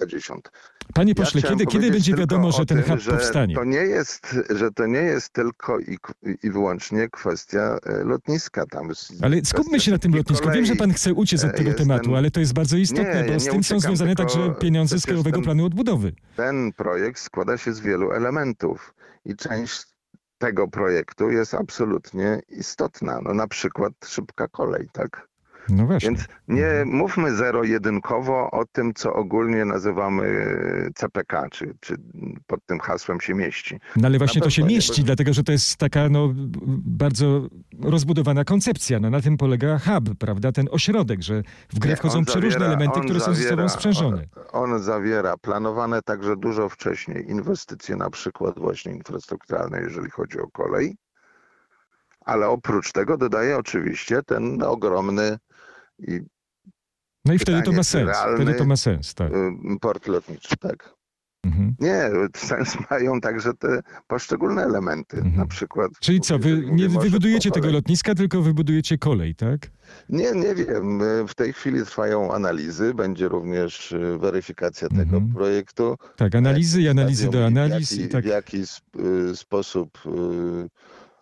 50. 0.00 0.50
Panie 0.94 1.14
Ja 1.16 1.24
pośle, 1.24 1.40
chciałem 1.40 1.58
kiedy, 1.58 1.72
kiedy 1.72 1.90
będzie 1.90 2.14
wiadomo, 2.14 2.52
że 2.52 2.66
ten 2.66 2.82
hub 2.82 2.98
że 3.00 3.10
powstanie? 3.10 3.54
To 3.54 3.64
nie 3.64 3.76
jest, 3.76 4.36
że 4.50 4.70
to 4.70 4.86
nie 4.86 4.98
jest 4.98 5.30
tylko 5.30 5.80
i, 5.80 5.98
i 6.42 6.50
wyłącznie 6.50 7.08
kwestia 7.08 7.78
e, 7.86 8.04
lotniska. 8.04 8.66
Tam 8.66 8.88
Ale 9.22 9.44
skupmy 9.44 9.80
się 9.80 9.90
na 9.90 9.98
tym 9.98 10.14
lotnisku. 10.14 10.50
Wiem, 10.50 10.64
że 10.64 10.76
pan 10.76 10.92
chce 10.92 11.14
uciec 11.14 11.44
od 11.44 11.50
E, 11.50 11.52
tego 11.54 11.74
tematu, 11.74 12.16
ale 12.16 12.30
to 12.30 12.40
jest 12.40 12.52
bardzo 12.52 12.76
istotne, 12.76 13.14
Nie, 13.14 13.24
bo 13.24 13.32
ja 13.32 13.40
z 13.40 13.44
tym 13.44 13.64
są 13.64 13.80
związane 13.80 14.14
także 14.14 14.54
pieniądze 14.60 14.98
z 14.98 15.06
Krajowego 15.06 15.36
ten- 15.36 15.44
Planu 15.44 15.64
Odbudowy. 15.64 16.12
Ten 16.36 16.72
projekt 16.72 17.18
składa 17.20 17.58
się 17.58 17.72
z 17.72 17.80
wielu 17.80 18.12
elementów 18.12 18.94
i 19.24 19.36
część 19.36 19.82
tego 20.38 20.68
projektu 20.68 21.30
jest 21.30 21.54
absolutnie 21.54 22.40
istotna. 22.48 23.20
No 23.22 23.34
na 23.34 23.48
przykład 23.48 23.92
szybka 24.06 24.48
kolej, 24.48 24.88
tak? 24.92 25.28
No 25.68 25.86
właśnie. 25.86 26.08
Więc 26.10 26.24
nie 26.48 26.66
Mhm. 26.66 26.88
mówmy 26.88 27.34
zero-jedynkowo 27.36 28.50
o 28.50 28.64
tym, 28.72 28.94
co 28.94 29.14
ogólnie 29.14 29.64
nazywamy 29.64 30.54
CPK, 30.94 31.48
czy, 31.50 31.74
czy 31.80 31.96
pod 32.46 32.66
tym 32.66 32.78
hasłem 32.80 33.20
się 33.20 33.34
mieści. 33.34 33.80
No 33.96 34.06
ale 34.08 34.18
właśnie 34.18 34.40
to 34.42 34.50
się 34.50 34.62
nie 34.62 34.68
mieści, 34.68 35.04
dlatego 35.04 35.32
że 35.32 35.42
to 35.42 35.52
jest 35.52 35.76
taka 35.76 36.08
no, 36.08 36.32
bardzo 36.84 37.46
rozbudowana 37.82 38.44
koncepcja. 38.44 39.00
No, 39.00 39.10
na 39.10 39.20
tym 39.20 39.36
polega 39.36 39.78
hub, 39.78 40.18
prawda? 40.18 40.52
Ten 40.52 40.68
ośrodek, 40.70 41.22
że 41.22 41.42
w 41.72 41.78
grę 41.78 41.90
Nie, 41.90 41.96
wchodzą 41.96 42.18
on 42.18 42.24
przeróżne 42.24 42.58
zawiera- 42.60 42.66
elementy, 42.66 42.98
on 43.00 43.04
które 43.04 43.20
są 43.20 43.34
ze 43.34 43.42
sobą 43.42 43.62
zawiera- 43.62 43.68
sprzężone. 43.68 44.24
On 44.52 44.78
zawiera 44.82 45.36
planowane 45.36 46.02
także 46.02 46.36
dużo 46.36 46.68
wcześniej 46.68 47.30
inwestycje, 47.30 47.96
na 47.96 48.10
przykład 48.10 48.58
właśnie 48.58 48.92
infrastrukturalne, 48.92 49.80
jeżeli 49.82 50.10
chodzi 50.10 50.38
o 50.40 50.48
kolej. 50.48 50.96
Ale 52.24 52.48
oprócz 52.48 52.92
tego 52.92 53.16
dodaje 53.16 53.56
oczywiście 53.58 54.22
ten 54.26 54.62
ogromny 54.62 55.38
i, 56.08 56.20
No 57.24 57.32
i 57.34 57.38
wtedy 57.38 57.62
to 57.62 57.72
ma 57.72 57.82
sens. 57.82 58.16
Wtedy 58.34 58.54
to 58.54 58.64
ma 58.64 58.76
sens, 58.76 59.14
tak. 59.14 59.32
y, 59.32 59.52
port 59.80 60.06
lotniczy, 60.06 60.56
tak. 60.56 60.94
Mhm. 61.44 61.74
Nie, 61.80 62.10
sens 62.36 62.76
mają 62.90 63.20
także 63.20 63.54
te 63.54 63.80
poszczególne 64.06 64.62
elementy, 64.64 65.16
Mhm. 65.16 65.36
na 65.36 65.46
przykład. 65.46 65.90
Czyli 66.00 66.20
co, 66.20 66.38
wy 66.38 66.62
nie 66.72 66.88
wybudujecie 66.88 67.50
tego 67.50 67.70
lotniska, 67.70 68.14
tylko 68.14 68.42
wybudujecie 68.42 68.98
kolej, 68.98 69.34
tak? 69.34 69.70
Nie, 70.08 70.32
nie 70.32 70.54
wiem. 70.54 71.00
W 71.28 71.34
tej 71.34 71.52
chwili 71.52 71.84
trwają 71.86 72.34
analizy, 72.34 72.94
będzie 72.94 73.28
również 73.28 73.92
y, 73.92 74.18
weryfikacja 74.18 74.88
tego 74.88 75.02
Mhm. 75.16 75.32
projektu. 75.32 75.96
Tak, 76.16 76.34
analizy 76.34 76.82
i 76.82 76.88
analizy 76.88 77.30
do 77.30 77.46
analiz 77.46 77.92
w 77.94 77.98
jaki, 77.98 78.08
tak. 78.12 78.24
w 78.24 78.28
jaki 78.28 78.56
sp- 78.74 78.96
y, 79.30 79.36
sposób 79.36 79.98
y, 80.06 80.68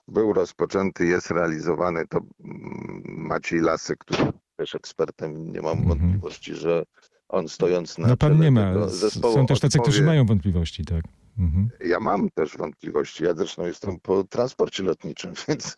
był 0.08 0.32
rozpoczęty, 0.32 1.06
jest 1.06 1.30
realizowany, 1.30 2.06
to 2.06 2.18
mm, 2.18 3.02
Maciej 3.06 3.60
Lasek, 3.60 3.98
który 3.98 4.32
też 4.60 4.74
ekspertem, 4.74 5.52
nie 5.52 5.60
mam 5.62 5.78
Mhm. 5.78 5.88
wątpliwości, 5.88 6.54
że 6.54 6.82
on 7.28 7.48
stojąc 7.48 7.98
na 7.98 8.08
No 8.08 8.16
pan 8.16 8.40
nie 8.40 8.50
ma. 8.50 8.88
zespołu 8.88 9.34
Są 9.34 9.46
też 9.46 9.60
tacy, 9.60 9.78
którzy 9.78 10.02
mają 10.02 10.26
wątpliwości, 10.26 10.84
tak. 10.84 11.04
Mhm. 11.38 11.68
Ja 11.84 12.00
mam 12.00 12.30
też 12.34 12.56
wątpliwości. 12.56 13.24
Ja 13.24 13.34
zresztą 13.34 13.66
jestem 13.66 14.00
po 14.00 14.24
transporcie 14.24 14.82
lotniczym, 14.82 15.32
więc 15.48 15.76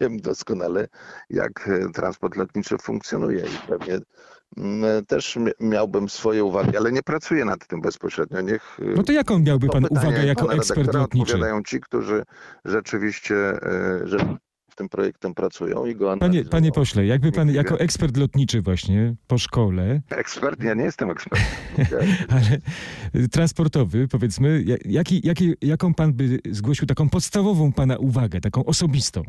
wiem 0.00 0.16
doskonale, 0.20 0.88
jak 1.30 1.70
transport 1.94 2.36
lotniczy 2.36 2.76
funkcjonuje 2.82 3.40
i 3.44 3.68
pewnie 3.68 3.98
mm, 4.56 5.04
też 5.06 5.36
mi- 5.36 5.52
miałbym 5.60 6.08
swoje 6.08 6.44
uwagi, 6.44 6.76
ale 6.76 6.92
nie 6.92 7.02
pracuję 7.02 7.44
nad 7.44 7.66
tym 7.66 7.80
bezpośrednio. 7.80 8.40
Niech 8.40 8.78
e, 8.82 8.84
No 8.96 9.02
to 9.02 9.12
jaką 9.12 9.38
miałby 9.38 9.68
pan 9.68 9.86
uwagę 9.90 10.24
jako 10.26 10.52
ekspert 10.52 10.94
lotniczy? 10.94 11.22
Odpowiadają 11.32 11.62
ci, 11.62 11.80
którzy 11.80 12.22
rzeczywiście 12.64 13.36
e, 13.36 14.00
tym 14.74 14.88
projektem 14.88 15.34
pracują 15.34 15.86
i 15.86 15.94
go 15.96 16.04
Panie, 16.06 16.24
analizują. 16.24 16.50
panie 16.50 16.72
pośle, 16.72 17.06
jakby 17.06 17.32
pan 17.32 17.50
jako 17.50 17.80
ekspert 17.80 18.16
lotniczy 18.16 18.62
właśnie 18.62 19.14
po 19.26 19.38
szkole, 19.38 20.00
Ekspert? 20.10 20.62
Ja 20.62 20.74
nie 20.74 20.84
jestem 20.84 21.10
ekspertem. 21.10 21.46
Ale 22.36 22.58
y, 23.24 23.28
transportowy, 23.28 24.08
powiedzmy, 24.08 24.62
ja- 24.66 24.76
jaki, 24.84 25.20
jaki, 25.26 25.54
jaką 25.62 25.94
pan 25.94 26.12
by 26.12 26.38
zgłosił 26.50 26.86
taką 26.86 27.08
podstawową 27.08 27.72
pana 27.72 27.96
uwagę, 27.98 28.40
taką 28.40 28.64
osobistą? 28.64 29.22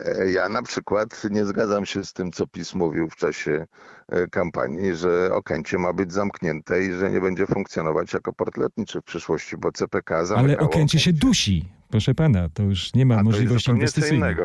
E, 0.00 0.30
Ja 0.30 0.48
na 0.48 0.62
przykład 0.62 1.22
nie 1.30 1.44
zgadzam 1.44 1.86
się 1.86 2.04
z 2.04 2.12
tym, 2.12 2.32
co 2.32 2.46
PiS 2.46 2.74
mówił 2.74 3.08
w 3.10 3.16
czasie 3.16 3.66
e, 4.08 4.26
kampanii, 4.26 4.94
że 4.94 5.30
Okęcie 5.32 5.78
ma 5.78 5.92
być 5.92 6.12
zamknięte 6.12 6.84
i 6.84 6.92
że 6.92 7.10
nie 7.10 7.20
będzie 7.20 7.46
funkcjonować 7.46 8.12
jako 8.12 8.32
port 8.32 8.56
lotniczy 8.56 9.00
w 9.00 9.04
przyszłości, 9.04 9.56
bo 9.56 9.72
CPK 9.72 10.24
zamykało 10.26 10.58
Ale 10.58 10.58
Okęcie 10.58 10.98
się 10.98 11.12
dusi, 11.12 11.68
proszę 11.90 12.14
pana, 12.14 12.48
to 12.54 12.62
już 12.62 12.94
nie 12.94 13.06
ma 13.06 13.14
A 13.14 13.22
możliwości 13.22 13.70
inwestycyjnej. 13.70 14.36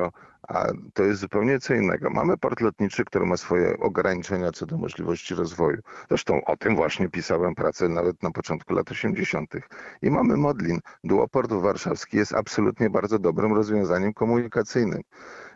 A 0.48 0.66
to 0.94 1.04
jest 1.04 1.22
zupełnie 1.22 1.60
co 1.60 1.74
innego. 1.74 2.10
Mamy 2.10 2.38
port 2.38 2.62
lotniczy, 2.62 3.06
który 3.06 3.26
ma 3.26 3.38
swoje 3.38 3.78
ograniczenia 3.80 4.52
co 4.52 4.66
do 4.66 4.78
możliwości 4.78 5.36
rozwoju. 5.36 5.78
Zresztą 6.10 6.46
o 6.46 6.58
tym 6.58 6.76
właśnie 6.76 7.10
pisałem 7.10 7.56
pracę 7.56 7.90
nawet 7.90 8.24
na 8.24 8.32
początku 8.32 8.74
lat 8.74 8.92
80. 8.92 9.54
I 10.02 10.12
mamy 10.12 10.38
Modlin. 10.38 10.80
Duoport 11.04 11.52
warszawski 11.54 12.18
jest 12.18 12.34
absolutnie 12.34 12.90
bardzo 12.90 13.20
dobrym 13.20 13.54
rozwiązaniem 13.54 14.14
komunikacyjnym, 14.14 15.02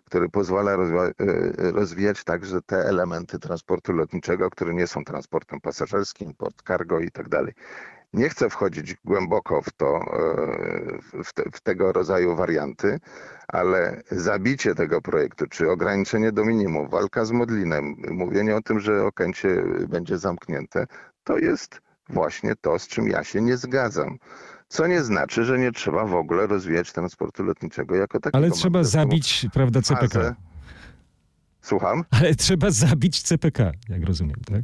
który 0.06 0.30
pozwala 0.30 0.76
rozwa- 0.76 1.12
e, 1.20 1.72
rozwijać 1.72 2.24
także 2.24 2.62
te 2.62 2.78
elementy 2.78 3.40
transportu 3.40 3.94
lotniczego, 3.94 4.50
które 4.50 4.74
nie 4.74 4.88
są 4.88 5.04
transportem 5.04 5.62
pasażerskim, 5.62 6.34
port 6.34 6.64
cargo 6.68 7.00
i 7.00 7.12
tak 7.12 7.30
dalej. 7.30 7.54
Nie 8.14 8.30
chcę 8.30 8.50
wchodzić 8.50 8.96
głęboko 9.06 9.62
w 9.62 9.72
to, 9.72 9.96
e, 9.98 11.24
w, 11.24 11.34
te, 11.34 11.44
w 11.54 11.62
tego 11.62 11.92
rodzaju 11.92 12.36
warianty, 12.36 13.00
ale 13.48 14.02
zabicie 14.12 14.76
tego 14.76 15.02
projektu, 15.02 15.48
czy 15.48 15.70
ograniczenie 15.72 16.32
do 16.32 16.46
minimum, 16.46 16.90
walka 16.90 17.26
z 17.26 17.32
Modlinem, 17.32 17.96
mówienie 18.12 18.56
o 18.56 18.62
tym, 18.62 18.80
że 18.80 19.06
Okęcie 19.06 19.64
będzie 19.90 20.18
zamknięte, 20.18 20.86
to 21.24 21.38
jest 21.38 21.82
właśnie 22.10 22.56
to, 22.62 22.80
z 22.80 22.88
czym 22.88 23.08
ja 23.08 23.24
się 23.24 23.42
nie 23.42 23.58
zgadzam. 23.58 24.18
Co 24.68 24.88
nie 24.88 25.04
znaczy, 25.04 25.46
że 25.46 25.60
nie 25.60 25.72
trzeba 25.72 26.06
w 26.06 26.16
ogóle 26.16 26.48
rozwijać 26.48 26.92
transportu 26.92 27.44
lotniczego 27.44 27.96
jako 27.96 28.20
takiego. 28.20 28.38
Ale 28.38 28.52
trzeba 28.52 28.84
zabić, 28.84 29.48
prawda, 29.54 29.82
CPK. 29.82 30.20
fazę- 30.20 30.34
Słucham? 31.62 32.04
Ale 32.12 32.36
trzeba 32.36 32.72
zabić 32.72 33.22
CPK, 33.22 33.72
jak 33.90 34.04
rozumiem, 34.04 34.36
tak? 34.46 34.62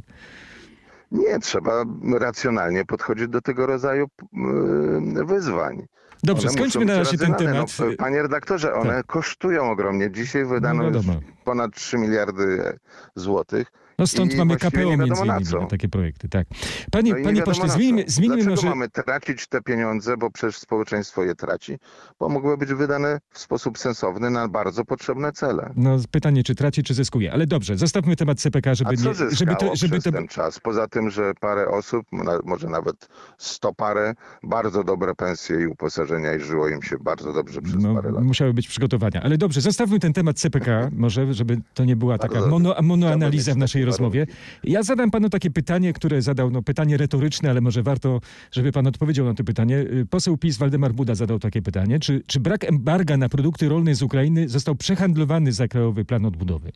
Nie, 1.14 1.38
trzeba 1.38 1.84
racjonalnie 2.18 2.84
podchodzić 2.84 3.28
do 3.28 3.40
tego 3.40 3.66
rodzaju 3.66 4.06
yy, 4.32 5.24
wyzwań. 5.24 5.86
Dobrze, 6.22 6.48
One 6.48 6.56
skończmy 6.58 6.84
na 6.84 6.98
razie 6.98 7.18
ten 7.18 7.30
racjonalne. 7.32 7.66
temat. 7.66 7.90
No, 7.90 7.96
panie 7.98 8.22
redaktorze, 8.22 8.74
one 8.74 9.02
kosztują 9.06 9.70
ogromnie. 9.70 10.10
Dzisiaj 10.10 10.44
wydano 10.44 10.90
No 10.90 10.96
już 10.96 11.06
ponad 11.44 11.74
3 11.74 11.98
miliardy 11.98 12.78
złotych. 13.14 13.72
No 13.98 14.06
stąd 14.06 14.34
i 14.34 14.36
mamy 14.36 14.56
KPO 14.56 14.96
między 14.96 15.24
innymi 15.24 15.44
na 15.60 15.66
takie 15.66 15.88
projekty, 15.88 16.28
tak. 16.28 16.46
Panie, 16.90 17.14
No 17.14 17.24
panie 17.24 17.42
pośle, 17.42 17.68
zmieńmy, 17.68 18.04
zmieńmy 18.06 18.36
Dlaczego 18.36 18.56
może... 18.56 18.68
mamy 18.68 18.88
tracić 18.90 19.46
te 19.46 19.62
pieniądze, 19.62 20.16
bo 20.16 20.30
przecież 20.30 20.58
społeczeństwo 20.58 21.24
je 21.24 21.34
traci, 21.34 21.78
bo 22.20 22.28
mogły 22.28 22.58
być 22.58 22.74
wydane 22.74 23.20
w 23.30 23.38
sposób 23.38 23.78
sensowny 23.78 24.30
na 24.30 24.48
bardzo 24.48 24.84
potrzebne 24.84 25.32
cele. 25.32 25.72
No 25.76 25.96
pytanie, 26.10 26.42
czy 26.42 26.54
traci, 26.54 26.82
czy 26.82 26.94
zyskuje. 26.94 27.32
Ale 27.32 27.46
dobrze, 27.46 27.76
zostawmy 27.76 28.16
temat 28.16 28.40
CPK, 28.40 28.70
A 28.70 28.74
żeby 28.74 28.96
co 28.96 29.08
nie... 29.08 29.14
Żeby 29.30 29.56
to, 29.56 29.76
żeby 29.76 29.92
przez 29.92 30.04
to, 30.04 30.12
ten 30.12 30.28
czas? 30.28 30.60
Poza 30.60 30.88
tym, 30.88 31.10
że 31.10 31.32
parę 31.40 31.68
osób, 31.68 32.06
może 32.44 32.68
nawet 32.68 33.08
sto 33.38 33.74
parę, 33.74 34.14
bardzo 34.42 34.84
dobre 34.84 35.14
pensje 35.14 35.60
i 35.60 35.66
uposażenia 35.66 36.34
i 36.34 36.40
żyło 36.40 36.68
im 36.68 36.82
się 36.82 36.96
bardzo 37.00 37.32
dobrze 37.32 37.62
przez 37.62 37.82
no, 37.82 37.94
parę 37.94 38.12
lat. 38.12 38.24
musiały 38.24 38.54
być 38.54 38.68
przygotowania. 38.68 39.22
Ale 39.22 39.38
dobrze, 39.38 39.60
zostawmy 39.60 39.98
ten 40.00 40.12
temat 40.12 40.38
CPK, 40.38 40.90
może, 40.92 41.34
żeby 41.34 41.60
to 41.74 41.84
nie 41.84 41.96
była 41.96 42.18
taka 42.18 42.46
mono, 42.46 42.74
monoanaliza 42.82 43.54
w 43.54 43.56
naszej 43.56 43.83
naszej 43.86 44.04
rozmowie. 44.04 44.26
Ja 44.64 44.82
zadam 44.82 45.10
panu 45.10 45.30
takie 45.30 45.50
pytanie, 45.50 45.92
które 45.92 46.22
zadał, 46.22 46.50
no 46.50 46.62
pytanie 46.62 46.96
retoryczne, 46.96 47.50
ale 47.50 47.60
może 47.60 47.82
warto, 47.82 48.20
żeby 48.52 48.72
pan 48.72 48.86
odpowiedział 48.86 49.26
na 49.26 49.34
to 49.34 49.44
pytanie. 49.44 49.78
Y, 49.78 50.06
poseł 50.10 50.36
PiS 50.36 50.58
Waldemar 50.58 50.92
Buda 50.92 51.14
zadał 51.14 51.38
takie 51.38 51.62
pytanie. 51.62 51.98
Czy, 51.98 52.22
czy 52.26 52.40
brak 52.40 52.64
embarga 52.64 53.16
na 53.16 53.28
produkty 53.28 53.68
rolne 53.68 53.94
z 53.94 54.02
Ukrainy 54.02 54.48
został 54.48 54.74
przehandlowany 54.74 55.52
za 55.52 55.68
Krajowy 55.68 56.04
Plan 56.04 56.24
Odbudowy? 56.24 56.72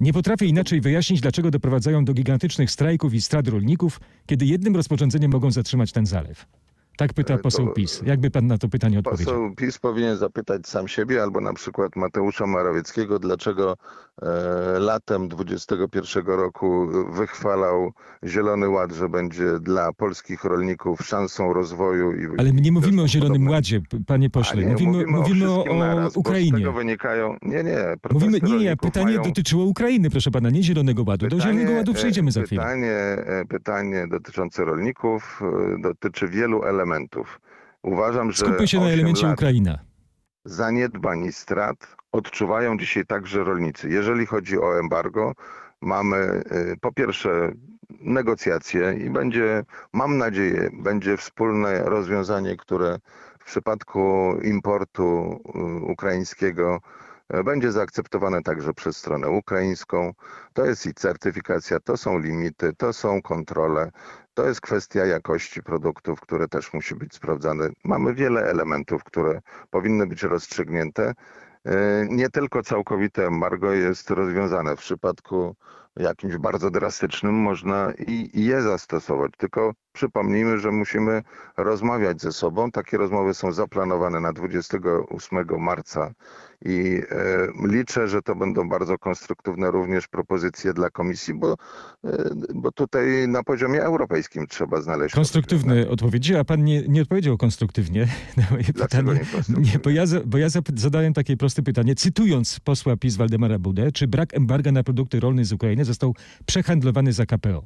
Nie 0.00 0.12
potrafię 0.12 0.46
inaczej 0.46 0.80
wyjaśnić, 0.80 1.20
dlaczego 1.20 1.50
doprowadzają 1.50 2.04
do 2.04 2.14
gigantycznych 2.14 2.70
strajków 2.70 3.14
i 3.14 3.20
strat 3.20 3.48
rolników, 3.48 4.00
kiedy 4.26 4.46
jednym 4.46 4.76
rozporządzeniem 4.76 5.30
mogą 5.30 5.50
zatrzymać 5.50 5.92
ten 5.92 6.06
zalew. 6.06 6.46
Tak 7.00 7.12
pyta 7.12 7.38
poseł 7.38 7.66
to, 7.66 7.72
PiS. 7.72 8.02
Jakby 8.06 8.30
pan 8.30 8.46
na 8.46 8.58
to 8.58 8.68
pytanie 8.68 8.98
odpowiedział? 8.98 9.34
Poseł 9.34 9.54
PiS 9.54 9.78
powinien 9.78 10.16
zapytać 10.16 10.68
sam 10.68 10.88
siebie 10.88 11.22
albo 11.22 11.40
na 11.40 11.52
przykład 11.52 11.96
Mateusza 11.96 12.46
Morawieckiego, 12.46 13.18
dlaczego 13.18 13.76
e, 14.22 14.26
latem 14.78 15.28
2021 15.28 16.26
roku 16.26 16.88
wychwalał 17.12 17.92
Zielony 18.24 18.68
Ład, 18.68 18.92
że 18.92 19.08
będzie 19.08 19.60
dla 19.60 19.92
polskich 19.92 20.44
rolników 20.44 21.00
szansą 21.06 21.52
rozwoju. 21.52 22.12
I, 22.12 22.38
Ale 22.38 22.52
my 22.52 22.60
nie 22.60 22.72
mówimy 22.72 23.02
o 23.02 23.08
Zielonym 23.08 23.48
Ładzie, 23.48 23.80
panie 24.06 24.30
pośle. 24.30 24.62
Nie, 24.62 24.72
mówimy, 24.72 24.92
mówimy, 24.92 25.18
mówimy 25.18 25.50
o, 25.50 25.64
o 25.64 25.74
naraz, 25.74 26.16
Ukrainie. 26.16 26.50
Z 26.50 26.60
tego 26.60 26.72
wynikają... 26.72 27.36
Nie, 27.42 27.64
nie. 27.64 27.78
Mówimy, 28.10 28.38
nie, 28.42 28.58
nie, 28.58 28.76
pytanie 28.76 29.06
mają... 29.06 29.22
dotyczyło 29.22 29.64
Ukrainy, 29.64 30.10
proszę 30.10 30.30
pana, 30.30 30.50
nie 30.50 30.62
Zielonego 30.62 31.04
Ładu. 31.06 31.26
Pytanie, 31.26 31.40
Do 31.40 31.46
Zielonego 31.46 31.72
Ładu 31.72 31.94
przejdziemy 31.94 32.32
za 32.32 32.42
chwilę. 32.42 32.62
Pytanie, 32.62 32.92
e, 32.92 33.44
pytanie 33.48 34.06
dotyczące 34.10 34.64
rolników 34.64 35.40
e, 35.76 35.82
dotyczy 35.82 36.28
wielu 36.28 36.62
elementów 36.64 36.89
elementów. 36.90 37.40
Uważam, 37.82 38.32
że. 38.32 38.46
Skupmy 38.46 38.68
się 38.68 38.80
na 38.80 38.88
elemencie 38.88 39.28
Ukraina. 39.28 39.78
Zaniedbań 40.44 41.24
i 41.24 41.32
strat 41.32 41.96
odczuwają 42.12 42.78
dzisiaj 42.78 43.06
także 43.06 43.44
rolnicy. 43.44 43.88
Jeżeli 43.88 44.26
chodzi 44.26 44.58
o 44.58 44.78
embargo, 44.78 45.32
mamy 45.80 46.16
y, 46.16 46.76
po 46.80 46.92
pierwsze 46.92 47.52
negocjacje 48.00 48.94
i 49.06 49.10
będzie, 49.10 49.64
mam 49.92 50.18
nadzieję, 50.18 50.70
będzie 50.72 51.16
wspólne 51.16 51.82
rozwiązanie, 51.82 52.56
które 52.56 52.98
w 53.38 53.44
przypadku 53.44 54.34
importu 54.42 55.40
y, 55.54 55.92
ukraińskiego 55.92 56.80
będzie 57.44 57.72
zaakceptowane 57.72 58.42
także 58.42 58.74
przez 58.74 58.96
stronę 58.96 59.28
ukraińską. 59.28 60.12
To 60.52 60.66
jest 60.66 60.86
i 60.86 60.94
certyfikacja, 60.94 61.80
to 61.80 61.96
są 61.96 62.18
limity, 62.18 62.72
to 62.72 62.92
są 62.92 63.22
kontrole, 63.22 63.90
to 64.34 64.46
jest 64.46 64.60
kwestia 64.60 65.06
jakości 65.06 65.62
produktów, 65.62 66.20
które 66.20 66.48
też 66.48 66.72
musi 66.72 66.94
być 66.94 67.14
sprawdzane. 67.14 67.68
Mamy 67.84 68.14
wiele 68.14 68.42
elementów, 68.42 69.04
które 69.04 69.40
powinny 69.70 70.06
być 70.06 70.22
rozstrzygnięte. 70.22 71.14
E, 71.64 72.06
nie 72.10 72.30
tylko 72.30 72.62
całkowite 72.62 73.26
embargo 73.26 73.72
jest 73.72 74.10
rozwiązane. 74.10 74.76
W 74.76 74.80
przypadku 74.80 75.56
jakimś 75.96 76.36
bardzo 76.36 76.70
drastycznym 76.70 77.34
można 77.34 77.92
i 78.06 78.44
je 78.44 78.62
zastosować. 78.62 79.32
Tylko 79.38 79.72
przypomnijmy, 79.92 80.58
że 80.58 80.70
musimy 80.70 81.22
rozmawiać 81.56 82.20
ze 82.22 82.32
sobą. 82.32 82.70
Takie 82.70 82.96
rozmowy 82.96 83.34
są 83.34 83.52
zaplanowane 83.52 84.20
na 84.20 84.32
28 84.32 85.46
marca 85.58 86.12
i 86.64 87.02
e, 87.10 87.48
liczę, 87.68 88.08
że 88.08 88.22
to 88.22 88.34
będą 88.34 88.68
bardzo 88.68 88.98
konstruktywne 88.98 89.70
również 89.70 90.08
propozycje 90.08 90.72
dla 90.72 90.90
komisji, 90.90 91.34
bo, 91.34 91.56
e, 92.04 92.30
bo 92.54 92.72
tutaj 92.72 93.28
na 93.28 93.42
poziomie 93.42 93.82
europejskim 93.82 94.46
trzeba 94.46 94.82
znaleźć. 94.82 95.14
Konstruktywne 95.14 95.88
odpowiedzi, 95.88 96.36
a 96.36 96.44
pan 96.44 96.64
nie, 96.64 96.88
nie 96.88 97.02
odpowiedział 97.02 97.36
konstruktywnie 97.36 98.08
na 98.36 98.42
moje 98.50 98.64
Dlaczego 98.64 99.12
pytanie. 99.12 99.42
Nie, 99.48 99.72
nie, 99.72 99.78
bo 99.84 99.90
ja, 99.90 100.04
bo 100.26 100.38
ja 100.38 100.48
zadałem 100.74 101.12
takie 101.12 101.36
proste 101.36 101.62
pytanie, 101.62 101.94
cytując 101.94 102.60
posła 102.60 102.96
PiS 102.96 103.16
Waldemara 103.16 103.58
Budę, 103.58 103.92
czy 103.92 104.08
brak 104.08 104.34
embarga 104.34 104.72
na 104.72 104.82
produkty 104.82 105.20
rolne 105.20 105.44
z 105.44 105.52
Ukrainy 105.52 105.79
został 105.84 106.14
przehandlowany 106.46 107.12
za 107.12 107.26
KPO? 107.26 107.62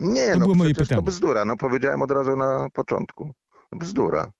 Nie, 0.00 0.32
to 0.32 0.38
no 0.38 0.44
było 0.44 0.54
moje 0.54 0.74
pytanie. 0.74 1.02
to 1.02 1.02
bzdura. 1.02 1.44
No 1.44 1.56
powiedziałem 1.56 2.02
od 2.02 2.10
razu 2.10 2.36
na 2.36 2.68
początku. 2.72 3.32
Bzdura. 3.72 4.32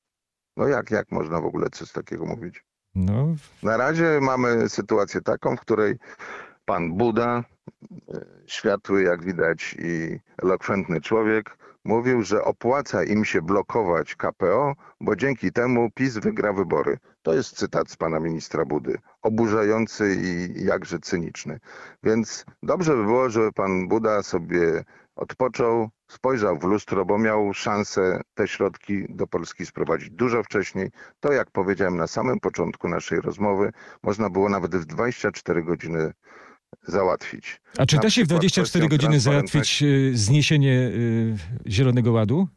No 0.57 0.69
jak, 0.69 0.91
jak 0.91 1.13
można 1.13 1.41
w 1.41 1.45
ogóle 1.45 1.71
coś 1.71 1.93
takiego 1.93 2.27
mówić? 2.27 2.65
No. 2.95 3.35
Na 3.63 3.77
razie 3.77 4.19
mamy 4.21 4.69
sytuację 4.69 5.21
taką, 5.21 5.57
w 5.57 5.61
której 5.61 5.97
pan 6.65 6.93
Buda, 6.93 7.45
e, 8.15 8.25
światły 8.47 9.03
jak 9.03 9.25
widać 9.25 9.77
i 9.79 10.19
elokwentny 10.43 11.01
człowiek, 11.01 11.57
mówił, 11.85 12.23
że 12.23 12.45
opłaca 12.45 13.05
im 13.05 13.25
się 13.25 13.43
blokować 13.43 14.17
KPO, 14.17 14.75
bo 15.01 15.17
dzięki 15.17 15.53
temu 15.53 15.91
PiS 15.95 16.19
wygra 16.19 16.53
wybory. 16.53 16.99
To 17.23 17.35
jest 17.35 17.57
cytat 17.57 17.91
z 17.91 17.97
pana 17.97 18.21
ministra 18.21 18.65
Budy. 18.65 18.99
Oburzający 19.23 20.17
i 20.25 20.65
jakże 20.65 20.99
cyniczny. 20.99 21.61
Więc 22.03 22.45
dobrze 22.63 22.97
by 22.97 23.05
było, 23.05 23.31
żeby 23.31 23.53
pan 23.53 23.89
Buda 23.89 24.23
sobie 24.23 24.85
odpoczął, 25.17 25.89
spojrzał 26.11 26.59
w 26.59 26.65
lustro, 26.65 27.05
bo 27.05 27.19
miał 27.19 27.55
szansę 27.55 28.21
te 28.35 28.49
środki 28.49 29.05
do 29.09 29.27
Polski 29.27 29.67
sprowadzić 29.67 30.11
dużo 30.11 30.43
wcześniej. 30.43 30.91
To, 31.21 31.33
jak 31.33 31.51
powiedziałem 31.51 31.97
na 31.97 32.07
samym 32.07 32.41
początku 32.41 32.89
naszej 32.89 33.21
rozmowy, 33.21 33.73
można 34.03 34.31
było 34.31 34.49
nawet 34.49 34.77
w 34.77 34.85
24 34.85 35.63
godziny 35.63 36.13
załatwić. 36.83 37.61
A 37.79 37.87
czy 37.87 37.99
da 37.99 38.11
się 38.11 38.25
w 38.25 38.27
24 38.27 38.89
godziny 38.89 39.21
załatwić 39.21 39.83
y, 39.83 40.13
zniesienie 40.15 40.73
y, 40.73 41.37
Zielonego 41.67 42.13
Ładu? 42.13 42.49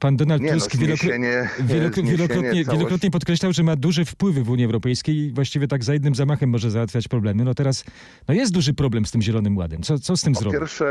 Pan 0.00 0.16
Donald 0.16 0.42
nie, 0.42 0.52
Tusk 0.52 0.74
no, 0.74 0.80
wielokrotnie, 0.80 1.48
wielokrotnie, 1.60 2.64
wielokrotnie 2.64 3.10
podkreślał, 3.10 3.52
że 3.52 3.62
ma 3.62 3.76
duże 3.76 4.04
wpływy 4.04 4.42
w 4.42 4.50
Unii 4.50 4.64
Europejskiej 4.64 5.16
i 5.16 5.32
właściwie 5.32 5.68
tak 5.68 5.84
za 5.84 5.92
jednym 5.92 6.14
zamachem 6.14 6.50
może 6.50 6.70
załatwiać 6.70 7.08
problemy. 7.08 7.44
No 7.44 7.54
teraz 7.54 7.84
no 8.28 8.34
jest 8.34 8.52
duży 8.52 8.74
problem 8.74 9.06
z 9.06 9.10
tym 9.10 9.22
Zielonym 9.22 9.56
Ładem. 9.56 9.82
Co, 9.82 9.98
co 9.98 10.16
z 10.16 10.22
tym 10.22 10.32
po 10.32 10.40
zrobić? 10.40 10.60
pierwsze, 10.60 10.86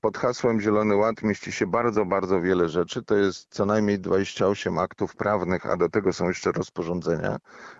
pod 0.00 0.18
hasłem 0.18 0.60
Zielony 0.60 0.96
Ład 0.96 1.22
mieści 1.22 1.52
się 1.52 1.66
bardzo, 1.66 2.04
bardzo 2.04 2.40
wiele 2.40 2.68
rzeczy. 2.68 3.02
To 3.02 3.16
jest 3.16 3.46
co 3.50 3.66
najmniej 3.66 3.98
28 3.98 4.78
aktów 4.78 5.16
prawnych, 5.16 5.66
a 5.66 5.76
do 5.76 5.88
tego 5.88 6.12
są 6.12 6.28
jeszcze 6.28 6.52
rozporządzenia 6.52 7.36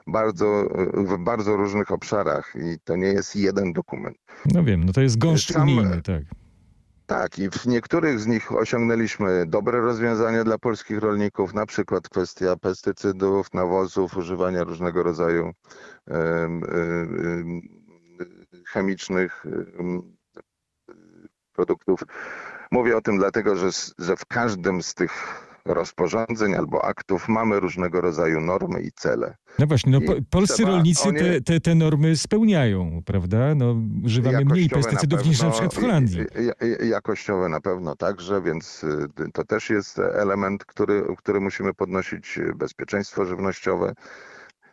bardzo, 0.06 0.68
w 0.94 1.18
bardzo 1.18 1.56
różnych 1.56 1.90
obszarach 1.90 2.54
i 2.56 2.78
to 2.84 2.96
nie 2.96 3.08
jest 3.08 3.36
jeden 3.36 3.72
dokument. 3.72 4.16
No 4.54 4.64
wiem, 4.64 4.84
no 4.84 4.92
to 4.92 5.00
jest 5.00 5.18
gąszcz 5.18 5.52
Sam, 5.52 5.62
unijny, 5.62 6.02
tak. 6.02 6.22
Tak, 7.08 7.38
i 7.38 7.50
w 7.50 7.66
niektórych 7.66 8.20
z 8.20 8.26
nich 8.26 8.52
osiągnęliśmy 8.52 9.46
dobre 9.46 9.80
rozwiązania 9.80 10.44
dla 10.44 10.58
polskich 10.58 10.98
rolników, 10.98 11.54
na 11.54 11.66
przykład 11.66 12.08
kwestia 12.08 12.56
pestycydów, 12.56 13.54
nawozów, 13.54 14.16
używania 14.16 14.64
różnego 14.64 15.02
rodzaju 15.02 15.52
chemicznych 18.66 19.46
produktów. 21.52 22.00
Mówię 22.70 22.96
o 22.96 23.00
tym 23.00 23.18
dlatego, 23.18 23.56
że, 23.56 23.70
że 23.98 24.16
w 24.16 24.26
każdym 24.26 24.82
z 24.82 24.94
tych 24.94 25.12
rozporządzeń 25.74 26.54
albo 26.54 26.84
aktów 26.84 27.28
mamy 27.28 27.60
różnego 27.60 28.00
rodzaju 28.00 28.40
normy 28.40 28.82
i 28.82 28.92
cele. 28.92 29.36
No 29.58 29.66
właśnie, 29.66 29.92
no, 29.92 30.00
po, 30.00 30.12
polscy 30.30 30.64
rolnicy 30.64 31.12
te, 31.12 31.40
te, 31.40 31.60
te 31.60 31.74
normy 31.74 32.16
spełniają, 32.16 33.02
prawda? 33.06 33.54
No, 33.54 33.76
używamy 34.04 34.44
mniej 34.44 34.68
pestycydów 34.68 35.20
na 35.20 35.26
niż 35.26 35.42
na 35.42 35.50
przykład 35.50 35.74
w 35.74 35.80
Holandii. 35.80 36.20
Jakościowe 36.82 37.48
na 37.48 37.60
pewno 37.60 37.96
także, 37.96 38.42
więc 38.42 38.84
y, 38.84 39.08
to 39.32 39.44
też 39.44 39.70
jest 39.70 39.98
element, 39.98 40.64
który, 40.64 41.06
który 41.18 41.40
musimy 41.40 41.74
podnosić, 41.74 42.38
bezpieczeństwo 42.56 43.24
żywnościowe. 43.24 43.94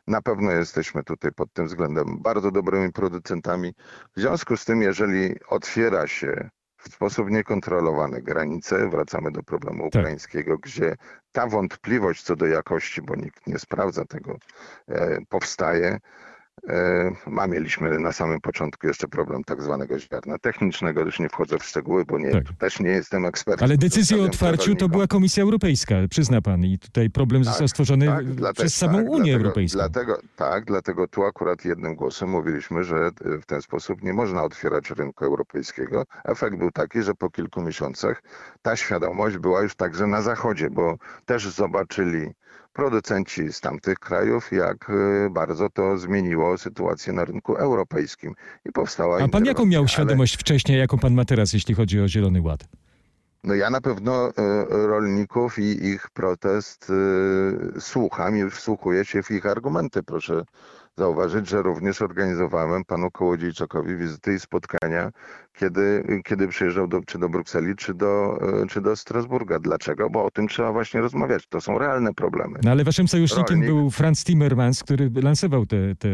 Na 0.08 0.22
pewno 0.22 0.52
jesteśmy 0.52 1.04
tutaj 1.04 1.32
pod 1.32 1.54
tym 1.54 1.68
względem 1.68 2.22
bardzo 2.22 2.52
dobrymi 2.52 2.92
producentami. 2.92 3.74
W 4.18 4.20
związku 4.22 4.58
z 4.58 4.66
tym, 4.66 4.82
jeżeli 4.82 5.36
otwiera 5.48 6.08
się 6.08 6.50
w 6.90 6.94
sposób 6.94 7.30
niekontrolowany 7.30 8.22
granice. 8.22 8.90
Wracamy 8.90 9.32
do 9.32 9.44
problemu 9.44 9.90
tak. 9.90 10.02
ukraińskiego, 10.02 10.58
gdzie 10.58 10.96
ta 11.32 11.48
wątpliwość 11.48 12.24
co 12.24 12.36
do 12.36 12.46
jakości, 12.46 13.02
bo 13.02 13.16
nikt 13.16 13.48
nie 13.48 13.60
sprawdza 13.60 14.06
tego, 14.06 14.38
e, 14.88 15.18
powstaje. 15.30 16.00
E, 16.70 17.12
a 17.38 17.48
mieliśmy 17.48 18.00
na 18.00 18.12
samym 18.12 18.42
początku 18.42 18.88
jeszcze 18.88 19.08
problem 19.08 19.44
tak 19.44 19.62
zwanego 19.62 20.00
ziarna 20.00 20.38
technicznego, 20.38 21.02
już 21.02 21.20
nie 21.20 21.30
wchodzę 21.30 21.60
w 21.60 21.64
szczegóły, 21.64 22.06
bo 22.06 22.20
nie, 22.20 22.32
tak. 22.32 22.44
też 22.60 22.80
nie 22.80 22.90
jestem 22.90 23.26
ekspertem. 23.26 23.66
Ale 23.66 23.78
decyzję 23.78 24.22
o 24.22 24.26
otwarciu 24.26 24.76
to 24.76 24.90
była 24.90 25.08
Komisja 25.08 25.44
Europejska, 25.44 25.96
przyzna 26.10 26.42
pan, 26.42 26.66
i 26.66 26.80
tutaj 26.80 27.10
problem 27.10 27.44
tak, 27.44 27.50
został 27.50 27.68
stworzony 27.68 28.06
tak, 28.06 28.24
przez 28.24 28.36
dlatego, 28.36 28.70
samą 28.70 28.98
tak, 28.98 29.10
Unię 29.10 29.18
dlatego, 29.18 29.38
Europejską. 29.38 29.78
Dlatego, 29.80 30.18
tak, 30.36 30.66
dlatego 30.66 31.08
tu 31.08 31.24
akurat 31.24 31.66
jednym 31.66 31.96
głosem 31.96 32.30
mówiliśmy, 32.30 32.84
że 32.84 33.10
w 33.42 33.46
ten 33.46 33.62
sposób 33.62 34.04
nie 34.04 34.14
można 34.14 34.44
otwierać 34.44 34.92
rynku 34.92 35.26
europejskiego. 35.26 36.06
Efekt 36.24 36.58
był 36.58 36.72
taki, 36.72 37.02
że 37.02 37.14
po 37.14 37.30
kilku 37.30 37.62
miesiącach 37.62 38.24
ta 38.62 38.76
świadomość 38.76 39.38
była 39.38 39.62
już 39.62 39.76
także 39.76 40.08
na 40.08 40.22
Zachodzie, 40.22 40.70
bo 40.70 40.98
też 41.26 41.48
zobaczyli 41.50 42.34
producenci 42.76 43.54
z 43.54 43.62
tamtych 43.62 44.00
krajów, 44.00 44.52
jak 44.52 44.90
y, 44.90 45.30
bardzo 45.32 45.70
to 45.70 45.98
zmieniło 45.98 46.58
sytuację 46.58 47.14
na 47.14 47.26
rynku 47.26 47.56
europejskim 47.56 48.36
i 48.66 48.72
powstała 48.72 49.24
A 49.24 49.28
pan 49.28 49.46
jaką 49.46 49.66
miał 49.66 49.88
świadomość 49.88 50.34
ale... 50.36 50.40
wcześniej, 50.40 50.80
jaką 50.80 50.98
pan 50.98 51.14
ma 51.14 51.26
teraz, 51.26 51.54
jeśli 51.54 51.76
chodzi 51.76 52.02
o 52.02 52.08
Zielony 52.08 52.42
Ład? 52.42 52.68
No 53.44 53.54
ja 53.54 53.70
na 53.70 53.82
pewno 53.82 54.30
y, 54.30 54.34
rolników 54.70 55.60
i 55.60 55.86
ich 55.86 56.10
protest 56.10 56.90
y, 56.90 57.82
słucham 57.82 58.38
i 58.38 58.50
wsłuchuję 58.50 59.06
się 59.06 59.24
w 59.24 59.32
ich 59.32 59.46
argumenty. 59.46 60.04
Proszę 60.04 60.44
zauważyć, 61.06 61.50
że 61.50 61.62
również 61.62 62.02
organizowałem 62.02 62.86
panu 62.86 63.12
Kołodziejczakowi 63.12 63.96
wizyty 63.96 64.34
i 64.34 64.40
spotkania, 64.40 65.12
kiedy, 65.54 66.04
kiedy 66.26 66.48
przyjeżdżał 66.48 66.88
do, 66.88 67.02
czy 67.02 67.20
do 67.20 67.30
Brukseli, 67.30 67.76
czy 67.76 67.94
do, 67.94 68.40
e, 68.64 68.68
czy 68.68 68.82
do 68.82 68.96
Strasburga. 68.96 69.60
Dlaczego? 69.60 70.10
Bo 70.10 70.26
o 70.26 70.32
tym 70.32 70.48
trzeba 70.48 70.72
właśnie 70.72 71.02
rozmawiać. 71.02 71.48
To 71.48 71.62
są 71.62 71.78
realne 71.80 72.14
problemy. 72.14 72.60
No 72.64 72.72
ale 72.72 72.84
waszym 72.84 73.08
sojusznikiem 73.08 73.62
Rolnik- 73.62 73.66
był 73.66 73.92
Franz 73.92 74.24
Timmermans, 74.24 74.84
który 74.84 75.12
lansował 75.24 75.66
te, 75.66 75.96
te 75.96 76.10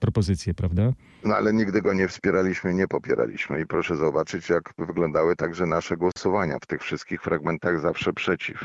propozycje, 0.00 0.54
prawda? 0.54 0.92
No 1.24 1.36
ale 1.36 1.52
nigdy 1.52 1.82
go 1.82 1.92
nie 1.92 2.08
wspieraliśmy, 2.08 2.74
nie 2.74 2.88
popieraliśmy 2.88 3.60
i 3.60 3.66
proszę 3.66 3.96
zobaczyć, 3.96 4.48
jak 4.50 4.74
wyglądały 4.78 5.36
także 5.36 5.66
nasze 5.66 5.96
głosowania 5.96 6.58
w 6.62 6.66
tych 6.66 6.82
wszystkich 6.82 7.22
fragmentach 7.22 7.80
zawsze 7.80 8.12
przeciw. 8.12 8.64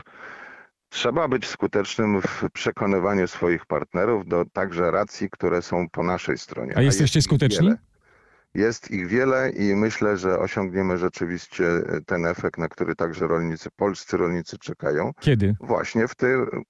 Trzeba 0.90 1.28
być 1.28 1.48
skutecznym 1.48 2.22
w 2.22 2.44
przekonywaniu 2.54 3.28
swoich 3.28 3.66
partnerów 3.66 4.28
do 4.28 4.46
także 4.54 4.92
racji, 4.92 5.30
które 5.30 5.62
są 5.62 5.90
po 5.90 6.04
naszej 6.04 6.38
stronie. 6.38 6.74
A 6.78 6.82
jesteście 6.82 7.18
jest 7.18 7.28
skuteczni? 7.28 7.68
wiele. 7.68 7.78
Jest 8.54 8.92
ich 8.92 9.08
wiele 9.08 9.50
i 9.50 9.76
myślę, 9.76 10.18
że 10.18 10.40
osiągniemy 10.40 10.98
rzeczywiście 10.98 11.64
ten 12.06 12.26
efekt, 12.26 12.58
na 12.58 12.68
który 12.68 12.96
także 12.96 13.28
rolnicy, 13.28 13.70
polscy 13.76 14.18
rolnicy 14.18 14.58
czekają. 14.58 15.12
Kiedy? 15.20 15.56
Właśnie 15.60 16.08
w 16.08 16.16
tym, 16.16 16.64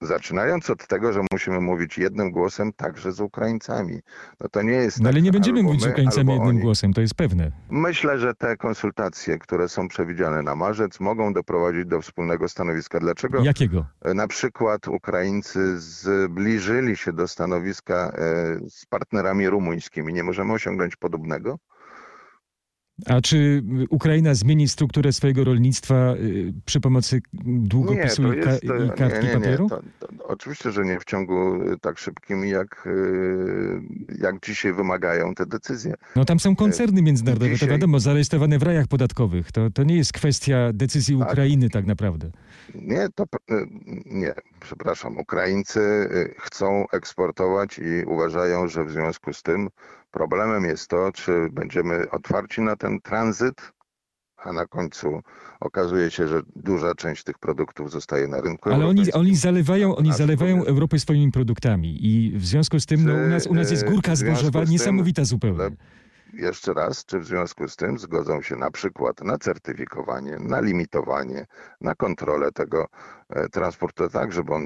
zaczynając 0.00 0.70
od 0.70 0.86
tego, 0.86 1.12
że 1.12 1.20
musimy 1.32 1.60
mówić 1.60 1.98
jednym 1.98 2.30
głosem 2.30 2.72
także 2.72 3.12
z 3.12 3.20
Ukraińcami. 3.20 4.00
No 4.40 4.48
to 4.48 4.62
nie 4.62 4.72
jest 4.72 5.00
No 5.00 5.08
ale 5.08 5.14
tak, 5.14 5.24
nie 5.24 5.32
będziemy 5.32 5.62
mówić 5.62 5.82
z 5.82 5.86
Ukraińcami 5.86 6.32
jednym 6.32 6.48
oni. 6.48 6.60
głosem, 6.60 6.92
to 6.92 7.00
jest 7.00 7.14
pewne. 7.14 7.52
Myślę, 7.70 8.18
że 8.18 8.34
te 8.34 8.56
konsultacje, 8.56 9.38
które 9.38 9.68
są 9.68 9.88
przewidziane 9.88 10.42
na 10.42 10.56
marzec, 10.56 11.00
mogą 11.00 11.32
doprowadzić 11.32 11.86
do 11.86 12.00
wspólnego 12.00 12.48
stanowiska. 12.48 13.00
Dlaczego 13.00 13.44
Jakiego? 13.44 13.86
na 14.14 14.28
przykład 14.28 14.88
Ukraińcy 14.88 15.80
zbliżyli 15.80 16.96
się 16.96 17.12
do 17.12 17.28
stanowiska 17.28 17.94
e, 17.94 18.14
z 18.70 18.86
partnerami 18.86 19.48
rumuńskimi? 19.48 20.12
Nie 20.12 20.22
możemy 20.22 20.52
osiągnąć 20.52 20.96
podobnego? 20.96 21.58
A 23.06 23.20
czy 23.20 23.62
Ukraina 23.90 24.34
zmieni 24.34 24.68
strukturę 24.68 25.12
swojego 25.12 25.44
rolnictwa 25.44 26.14
y, 26.16 26.52
przy 26.64 26.80
pomocy 26.80 27.20
długopisu 27.44 28.22
to 28.22 28.32
i, 28.34 28.40
ka- 28.40 28.50
jest, 28.50 28.64
i 28.64 28.68
kartki 28.96 29.18
nie, 29.18 29.26
nie, 29.26 29.28
nie. 29.28 29.34
papieru? 29.40 29.68
To, 29.68 29.80
to, 30.00 30.08
oczywiście, 30.28 30.72
że 30.72 30.84
nie 30.84 31.00
w 31.00 31.04
ciągu 31.04 31.54
e, 31.72 31.78
tak 31.80 31.98
szybkim, 31.98 32.44
jak, 32.44 32.88
jak 34.20 34.40
dzisiaj 34.44 34.72
wymagają 34.72 35.34
te 35.34 35.46
decyzje. 35.46 35.94
No 36.16 36.24
tam 36.24 36.40
są 36.40 36.56
koncerny 36.56 37.02
międzynarodowe, 37.02 37.50
to 37.50 37.54
dzisiaj- 37.54 37.68
wiadomo, 37.68 38.00
zarejestrowane 38.00 38.58
w 38.58 38.62
rajach 38.62 38.86
podatkowych. 38.86 39.52
To, 39.52 39.70
to 39.70 39.82
nie 39.84 39.96
jest 39.96 40.12
kwestia 40.12 40.70
decyzji 40.72 41.18
Tak. 41.18 41.28
Ukrainy 41.32 41.70
tak 41.70 41.86
naprawdę. 41.86 42.30
Nie, 42.74 43.08
to 43.14 43.24
nie, 44.06 44.34
przepraszam. 44.60 45.18
Ukraińcy 45.18 45.80
chcą 46.38 46.84
eksportować 46.92 47.78
i 47.78 48.04
uważają, 48.06 48.68
że 48.68 48.84
w 48.84 48.90
związku 48.90 49.32
z 49.32 49.42
tym 49.42 49.68
problemem 50.12 50.64
jest 50.64 50.88
to, 50.88 51.12
czy 51.12 51.48
będziemy 51.52 52.10
otwarci 52.10 52.60
na 52.60 52.76
ten 52.76 53.00
tranzyt, 53.00 53.72
a 54.36 54.52
na 54.52 54.66
końcu 54.66 55.20
okazuje 55.60 56.10
się, 56.10 56.28
że 56.28 56.40
duża 56.56 56.94
część 56.94 57.24
tych 57.24 57.38
produktów 57.38 57.90
zostaje 57.90 58.28
na 58.28 58.40
rynku 58.40 58.70
Ale 58.70 58.86
oni, 58.86 59.12
oni 59.12 59.36
zalewają, 59.36 59.96
oni 59.96 60.12
zalewają. 60.12 60.64
Europę 60.64 60.98
swoimi 60.98 61.32
produktami 61.32 62.06
i 62.06 62.38
w 62.38 62.46
związku 62.46 62.80
z 62.80 62.86
tym 62.86 63.04
no, 63.06 63.14
u, 63.14 63.28
nas, 63.28 63.46
u 63.46 63.54
nas 63.54 63.70
jest 63.70 63.84
Czy, 63.84 63.90
górka 63.90 64.16
zbożowa 64.16 64.64
niesamowita 64.64 65.24
zupełnie. 65.24 65.76
Jeszcze 66.32 66.72
raz, 66.74 67.04
czy 67.04 67.18
w 67.18 67.24
związku 67.24 67.68
z 67.68 67.76
tym 67.76 67.98
zgodzą 67.98 68.42
się 68.42 68.56
na 68.56 68.70
przykład 68.70 69.20
na 69.20 69.38
certyfikowanie, 69.38 70.38
na 70.40 70.60
limitowanie, 70.60 71.46
na 71.80 71.94
kontrolę 71.94 72.52
tego 72.52 72.86
e, 73.28 73.48
transportu, 73.48 74.08
tak, 74.08 74.32
żeby 74.32 74.52
on 74.52 74.62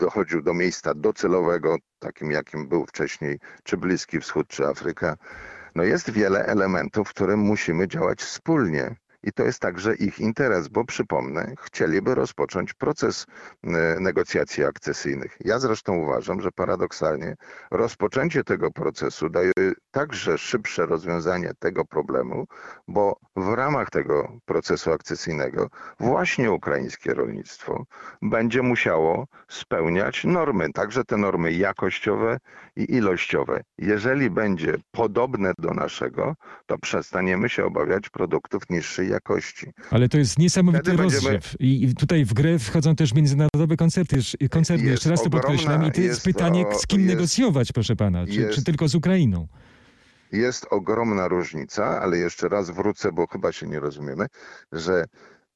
dochodził 0.00 0.42
do 0.42 0.54
miejsca 0.54 0.94
docelowego, 0.94 1.76
takim 1.98 2.30
jakim 2.30 2.68
był 2.68 2.86
wcześniej, 2.86 3.38
czy 3.64 3.76
Bliski 3.76 4.20
Wschód, 4.20 4.48
czy 4.48 4.66
Afryka. 4.66 5.16
No 5.74 5.82
jest 5.82 6.10
wiele 6.10 6.46
elementów, 6.46 7.08
w 7.08 7.14
którym 7.14 7.40
musimy 7.40 7.88
działać 7.88 8.20
wspólnie. 8.20 8.96
I 9.22 9.32
to 9.32 9.42
jest 9.42 9.60
także 9.60 9.94
ich 9.94 10.20
interes, 10.20 10.68
bo 10.68 10.84
przypomnę, 10.84 11.54
chcieliby 11.62 12.14
rozpocząć 12.14 12.74
proces 12.74 13.26
e, 13.64 13.68
negocjacji 14.00 14.64
akcesyjnych. 14.64 15.36
Ja 15.40 15.58
zresztą 15.58 15.96
uważam, 15.96 16.40
że 16.40 16.52
paradoksalnie 16.52 17.36
rozpoczęcie 17.70 18.44
tego 18.44 18.70
procesu 18.70 19.28
daje 19.28 19.52
także 19.90 20.38
szybsze 20.38 20.86
rozwiązanie 20.86 21.52
tego 21.58 21.84
problemu, 21.84 22.46
bo 22.88 23.16
w 23.36 23.54
ramach 23.54 23.90
tego 23.90 24.32
procesu 24.44 24.92
akcesyjnego 24.92 25.68
właśnie 26.00 26.52
ukraińskie 26.52 27.14
rolnictwo 27.14 27.84
będzie 28.22 28.62
musiało 28.62 29.26
spełniać 29.48 30.24
normy, 30.24 30.72
także 30.72 31.04
te 31.04 31.16
normy 31.16 31.52
jakościowe 31.52 32.38
i 32.76 32.94
ilościowe. 32.94 33.62
Jeżeli 33.78 34.30
będzie 34.30 34.74
podobne 34.90 35.52
do 35.58 35.74
naszego, 35.74 36.34
to 36.66 36.78
przestaniemy 36.78 37.48
się 37.48 37.64
obawiać 37.64 38.08
produktów 38.08 38.70
niższej 38.70 39.09
jakości. 39.10 39.72
Ale 39.90 40.08
to 40.08 40.18
jest 40.18 40.38
niesamowity 40.38 40.82
Wtedy 40.82 40.96
będziemy- 40.96 41.32
rozrzew. 41.34 41.56
I 41.60 41.94
tutaj 41.94 42.24
w 42.24 42.32
grę 42.34 42.58
wchodzą 42.58 42.96
też 42.96 43.14
międzynarodowe 43.14 43.76
koncerty, 43.76 44.16
koncerny. 44.50 44.82
Jest 44.84 44.92
Jeszcze 44.92 45.10
raz 45.10 45.22
to 45.22 45.26
ogromna- 45.28 45.40
podkreślam. 45.42 45.80
I 45.86 45.92
to 45.92 46.00
jest 46.00 46.08
jest 46.08 46.24
pytanie, 46.24 46.64
to- 46.64 46.78
z 46.78 46.86
kim 46.86 47.00
jest- 47.00 47.14
negocjować, 47.14 47.72
proszę 47.72 47.96
pana? 47.96 48.26
Czy, 48.26 48.32
czy 48.32 48.40
jest- 48.40 48.66
tylko 48.66 48.88
z 48.88 48.94
Ukrainą? 48.94 49.46
Jest 50.32 50.66
ogromna 50.70 51.28
różnica, 51.28 52.00
ale 52.00 52.18
jeszcze 52.18 52.48
raz 52.48 52.70
wrócę, 52.70 53.12
bo 53.12 53.26
chyba 53.26 53.52
się 53.52 53.66
nie 53.66 53.80
rozumiemy, 53.80 54.26
że 54.72 55.04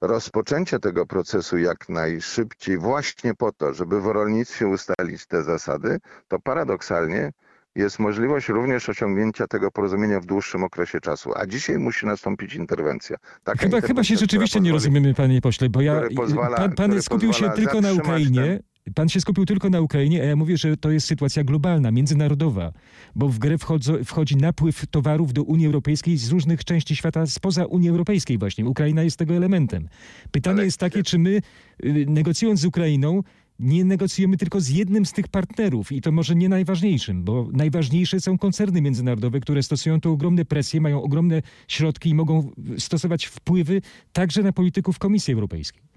rozpoczęcie 0.00 0.78
tego 0.78 1.06
procesu 1.06 1.58
jak 1.58 1.88
najszybciej 1.88 2.78
właśnie 2.78 3.34
po 3.34 3.52
to, 3.52 3.74
żeby 3.74 4.00
w 4.00 4.06
rolnictwie 4.06 4.66
ustalić 4.66 5.26
te 5.26 5.42
zasady, 5.42 5.98
to 6.28 6.38
paradoksalnie 6.40 7.30
jest 7.76 7.98
możliwość 7.98 8.48
również 8.48 8.88
osiągnięcia 8.88 9.46
tego 9.46 9.70
porozumienia 9.70 10.20
w 10.20 10.26
dłuższym 10.26 10.64
okresie 10.64 11.00
czasu. 11.00 11.30
A 11.36 11.46
dzisiaj 11.46 11.78
musi 11.78 12.06
nastąpić 12.06 12.54
interwencja. 12.54 13.16
Taka 13.44 13.58
Chyba, 13.58 13.58
chyba 13.68 13.76
interwencja, 13.76 14.04
się 14.04 14.14
która 14.14 14.24
rzeczywiście 14.26 14.60
nie 14.60 14.70
pozwoli- 14.70 14.72
rozumiemy, 14.72 15.14
panie 15.14 15.40
pośle, 15.40 15.68
bo 15.70 15.80
ja. 15.80 16.00
pozwala- 16.16 16.56
pan 16.56 16.72
pan 16.72 17.02
skupił 17.02 17.32
się 17.32 17.50
tylko 17.50 17.80
na 17.80 17.92
Ukrainie. 17.92 18.60
Pan 18.94 19.08
się 19.08 19.20
skupił 19.20 19.46
tylko 19.46 19.70
na 19.70 19.80
Ukrainie, 19.80 20.22
a 20.22 20.24
ja 20.24 20.36
mówię, 20.36 20.56
że 20.56 20.76
to 20.76 20.90
jest 20.90 21.06
sytuacja 21.06 21.44
globalna, 21.44 21.90
międzynarodowa, 21.90 22.72
bo 23.14 23.28
w 23.28 23.38
grę 23.38 23.58
wchodzo, 23.58 23.94
wchodzi 24.04 24.36
napływ 24.36 24.86
towarów 24.86 25.32
do 25.32 25.42
Unii 25.42 25.66
Europejskiej 25.66 26.16
z 26.16 26.30
różnych 26.30 26.64
części 26.64 26.96
świata 26.96 27.26
spoza 27.26 27.64
Unii 27.64 27.88
Europejskiej 27.90 28.38
właśnie. 28.38 28.64
Ukraina 28.66 29.02
jest 29.02 29.16
tego 29.16 29.34
elementem. 29.34 29.88
Pytanie 30.32 30.54
Ale- 30.56 30.64
jest 30.64 30.78
takie, 30.78 31.02
czy 31.02 31.18
my 31.18 31.40
y, 31.84 32.06
negocjując 32.08 32.60
z 32.60 32.64
Ukrainą 32.64 33.22
nie 33.58 33.84
negocjujemy 33.84 34.36
tylko 34.36 34.60
z 34.60 34.68
jednym 34.68 35.06
z 35.06 35.12
tych 35.12 35.28
partnerów 35.28 35.92
i 35.92 36.00
to 36.00 36.12
może 36.12 36.34
nie 36.34 36.48
najważniejszym, 36.48 37.24
bo 37.24 37.48
najważniejsze 37.52 38.20
są 38.20 38.38
koncerny 38.38 38.82
międzynarodowe, 38.82 39.40
które 39.40 39.62
stosują 39.62 40.00
tu 40.00 40.12
ogromne 40.12 40.44
presje, 40.44 40.80
mają 40.80 41.02
ogromne 41.02 41.42
środki 41.68 42.10
i 42.10 42.14
mogą 42.14 42.50
stosować 42.78 43.26
wpływy 43.26 43.82
także 44.12 44.42
na 44.42 44.52
polityków 44.52 44.98
Komisji 44.98 45.34
Europejskiej. 45.34 45.93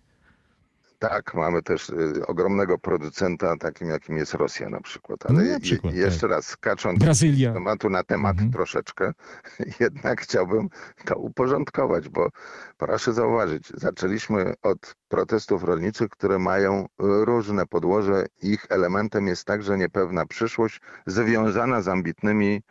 Tak, 1.00 1.34
mamy 1.34 1.62
też 1.64 1.90
y, 1.90 2.28
ogromnego 2.28 2.78
producenta, 2.78 3.58
takim 3.58 3.90
jakim 3.90 4.18
jest 4.18 4.34
Rosja 4.34 4.70
na 4.70 4.82
przykład. 4.82 5.20
No, 5.24 5.30
Ale 5.30 5.44
na 5.44 5.50
je- 5.54 5.60
przykład, 5.60 5.94
jeszcze 5.94 6.28
raz, 6.28 6.46
skacząc 6.48 7.00
Brazylia. 7.00 7.52
z 7.52 7.54
tematu 7.54 7.90
na 7.90 8.04
temat 8.04 8.32
Mhm. 8.34 8.52
troszeczkę, 8.52 9.12
jednak 9.80 10.22
chciałbym 10.22 10.70
to 11.06 11.16
uporządkować, 11.18 12.10
bo 12.10 12.30
proszę 12.78 13.14
zauważyć, 13.14 13.70
zaczęliśmy 13.76 14.54
od 14.62 14.96
protestów 15.08 15.64
rolniczych, 15.64 16.10
które 16.10 16.40
mają 16.40 16.84
y, 16.86 16.86
różne 17.00 17.66
podłoże. 17.66 18.26
Ich 18.42 18.66
elementem 18.70 19.28
jest 19.28 19.46
także 19.46 19.78
niepewna 19.78 20.26
przyszłość, 20.26 20.82
związana 21.06 21.82
z 21.82 21.88
ambitnymi 21.88 22.62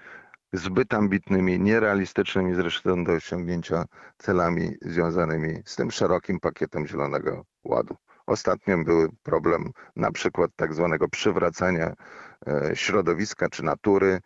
zbyt 0.52 0.94
ambitnymi, 0.94 1.60
nierealistycznymi 1.60 2.54
zresztą 2.54 3.04
do 3.04 3.12
osiągnięcia 3.12 3.84
celami 4.18 4.74
związanymi 4.82 5.62
z 5.64 5.76
tym 5.76 5.90
szerokim 5.90 6.40
pakietem 6.40 6.86
Zielonego 6.86 7.44
Ładu. 7.64 7.96
Ostatnio 8.26 8.84
był 8.84 9.08
problem 9.22 9.70
na 9.96 10.12
przykład 10.12 10.50
tak 10.56 10.74
zwanego 10.74 11.08
przywracania 11.08 11.94
e, 12.46 12.70
środowiska 12.74 13.48
czy 13.48 13.62
natury, 13.62 14.20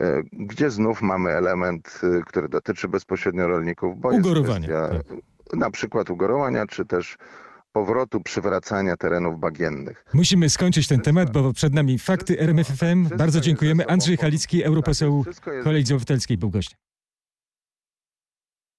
e, 0.00 0.22
gdzie 0.32 0.70
znów 0.70 1.02
mamy 1.02 1.30
element, 1.30 2.00
e, 2.02 2.22
który 2.26 2.48
dotyczy 2.48 2.88
bezpośrednio 2.88 3.46
rolników, 3.48 4.00
bo 4.00 4.08
Ugorowania, 4.08 4.68
jest 4.68 4.90
kwestia 4.90 5.14
na 5.52 5.70
przykład 5.70 6.10
ugorowania, 6.10 6.66
czy 6.66 6.84
też 6.84 7.16
powrotu, 7.72 8.20
przywracania 8.20 8.96
terenów 8.96 9.40
bagiennych. 9.40 10.04
Musimy 10.14 10.50
skończyć 10.50 10.88
ten 10.88 11.00
temat, 11.00 11.32
bo 11.32 11.52
przed 11.52 11.74
nami 11.74 11.98
fakty 11.98 12.40
RMFFM. 12.40 13.08
Bardzo 13.16 13.40
dziękujemy. 13.40 13.86
Andrzej 13.86 14.16
Halicki, 14.16 14.64
europoseł 14.64 15.24
jest 15.26 15.40
Koalicji 15.40 15.94
Obywatelskiej 15.94 16.38
był 16.38 16.50
gościem. 16.50 16.89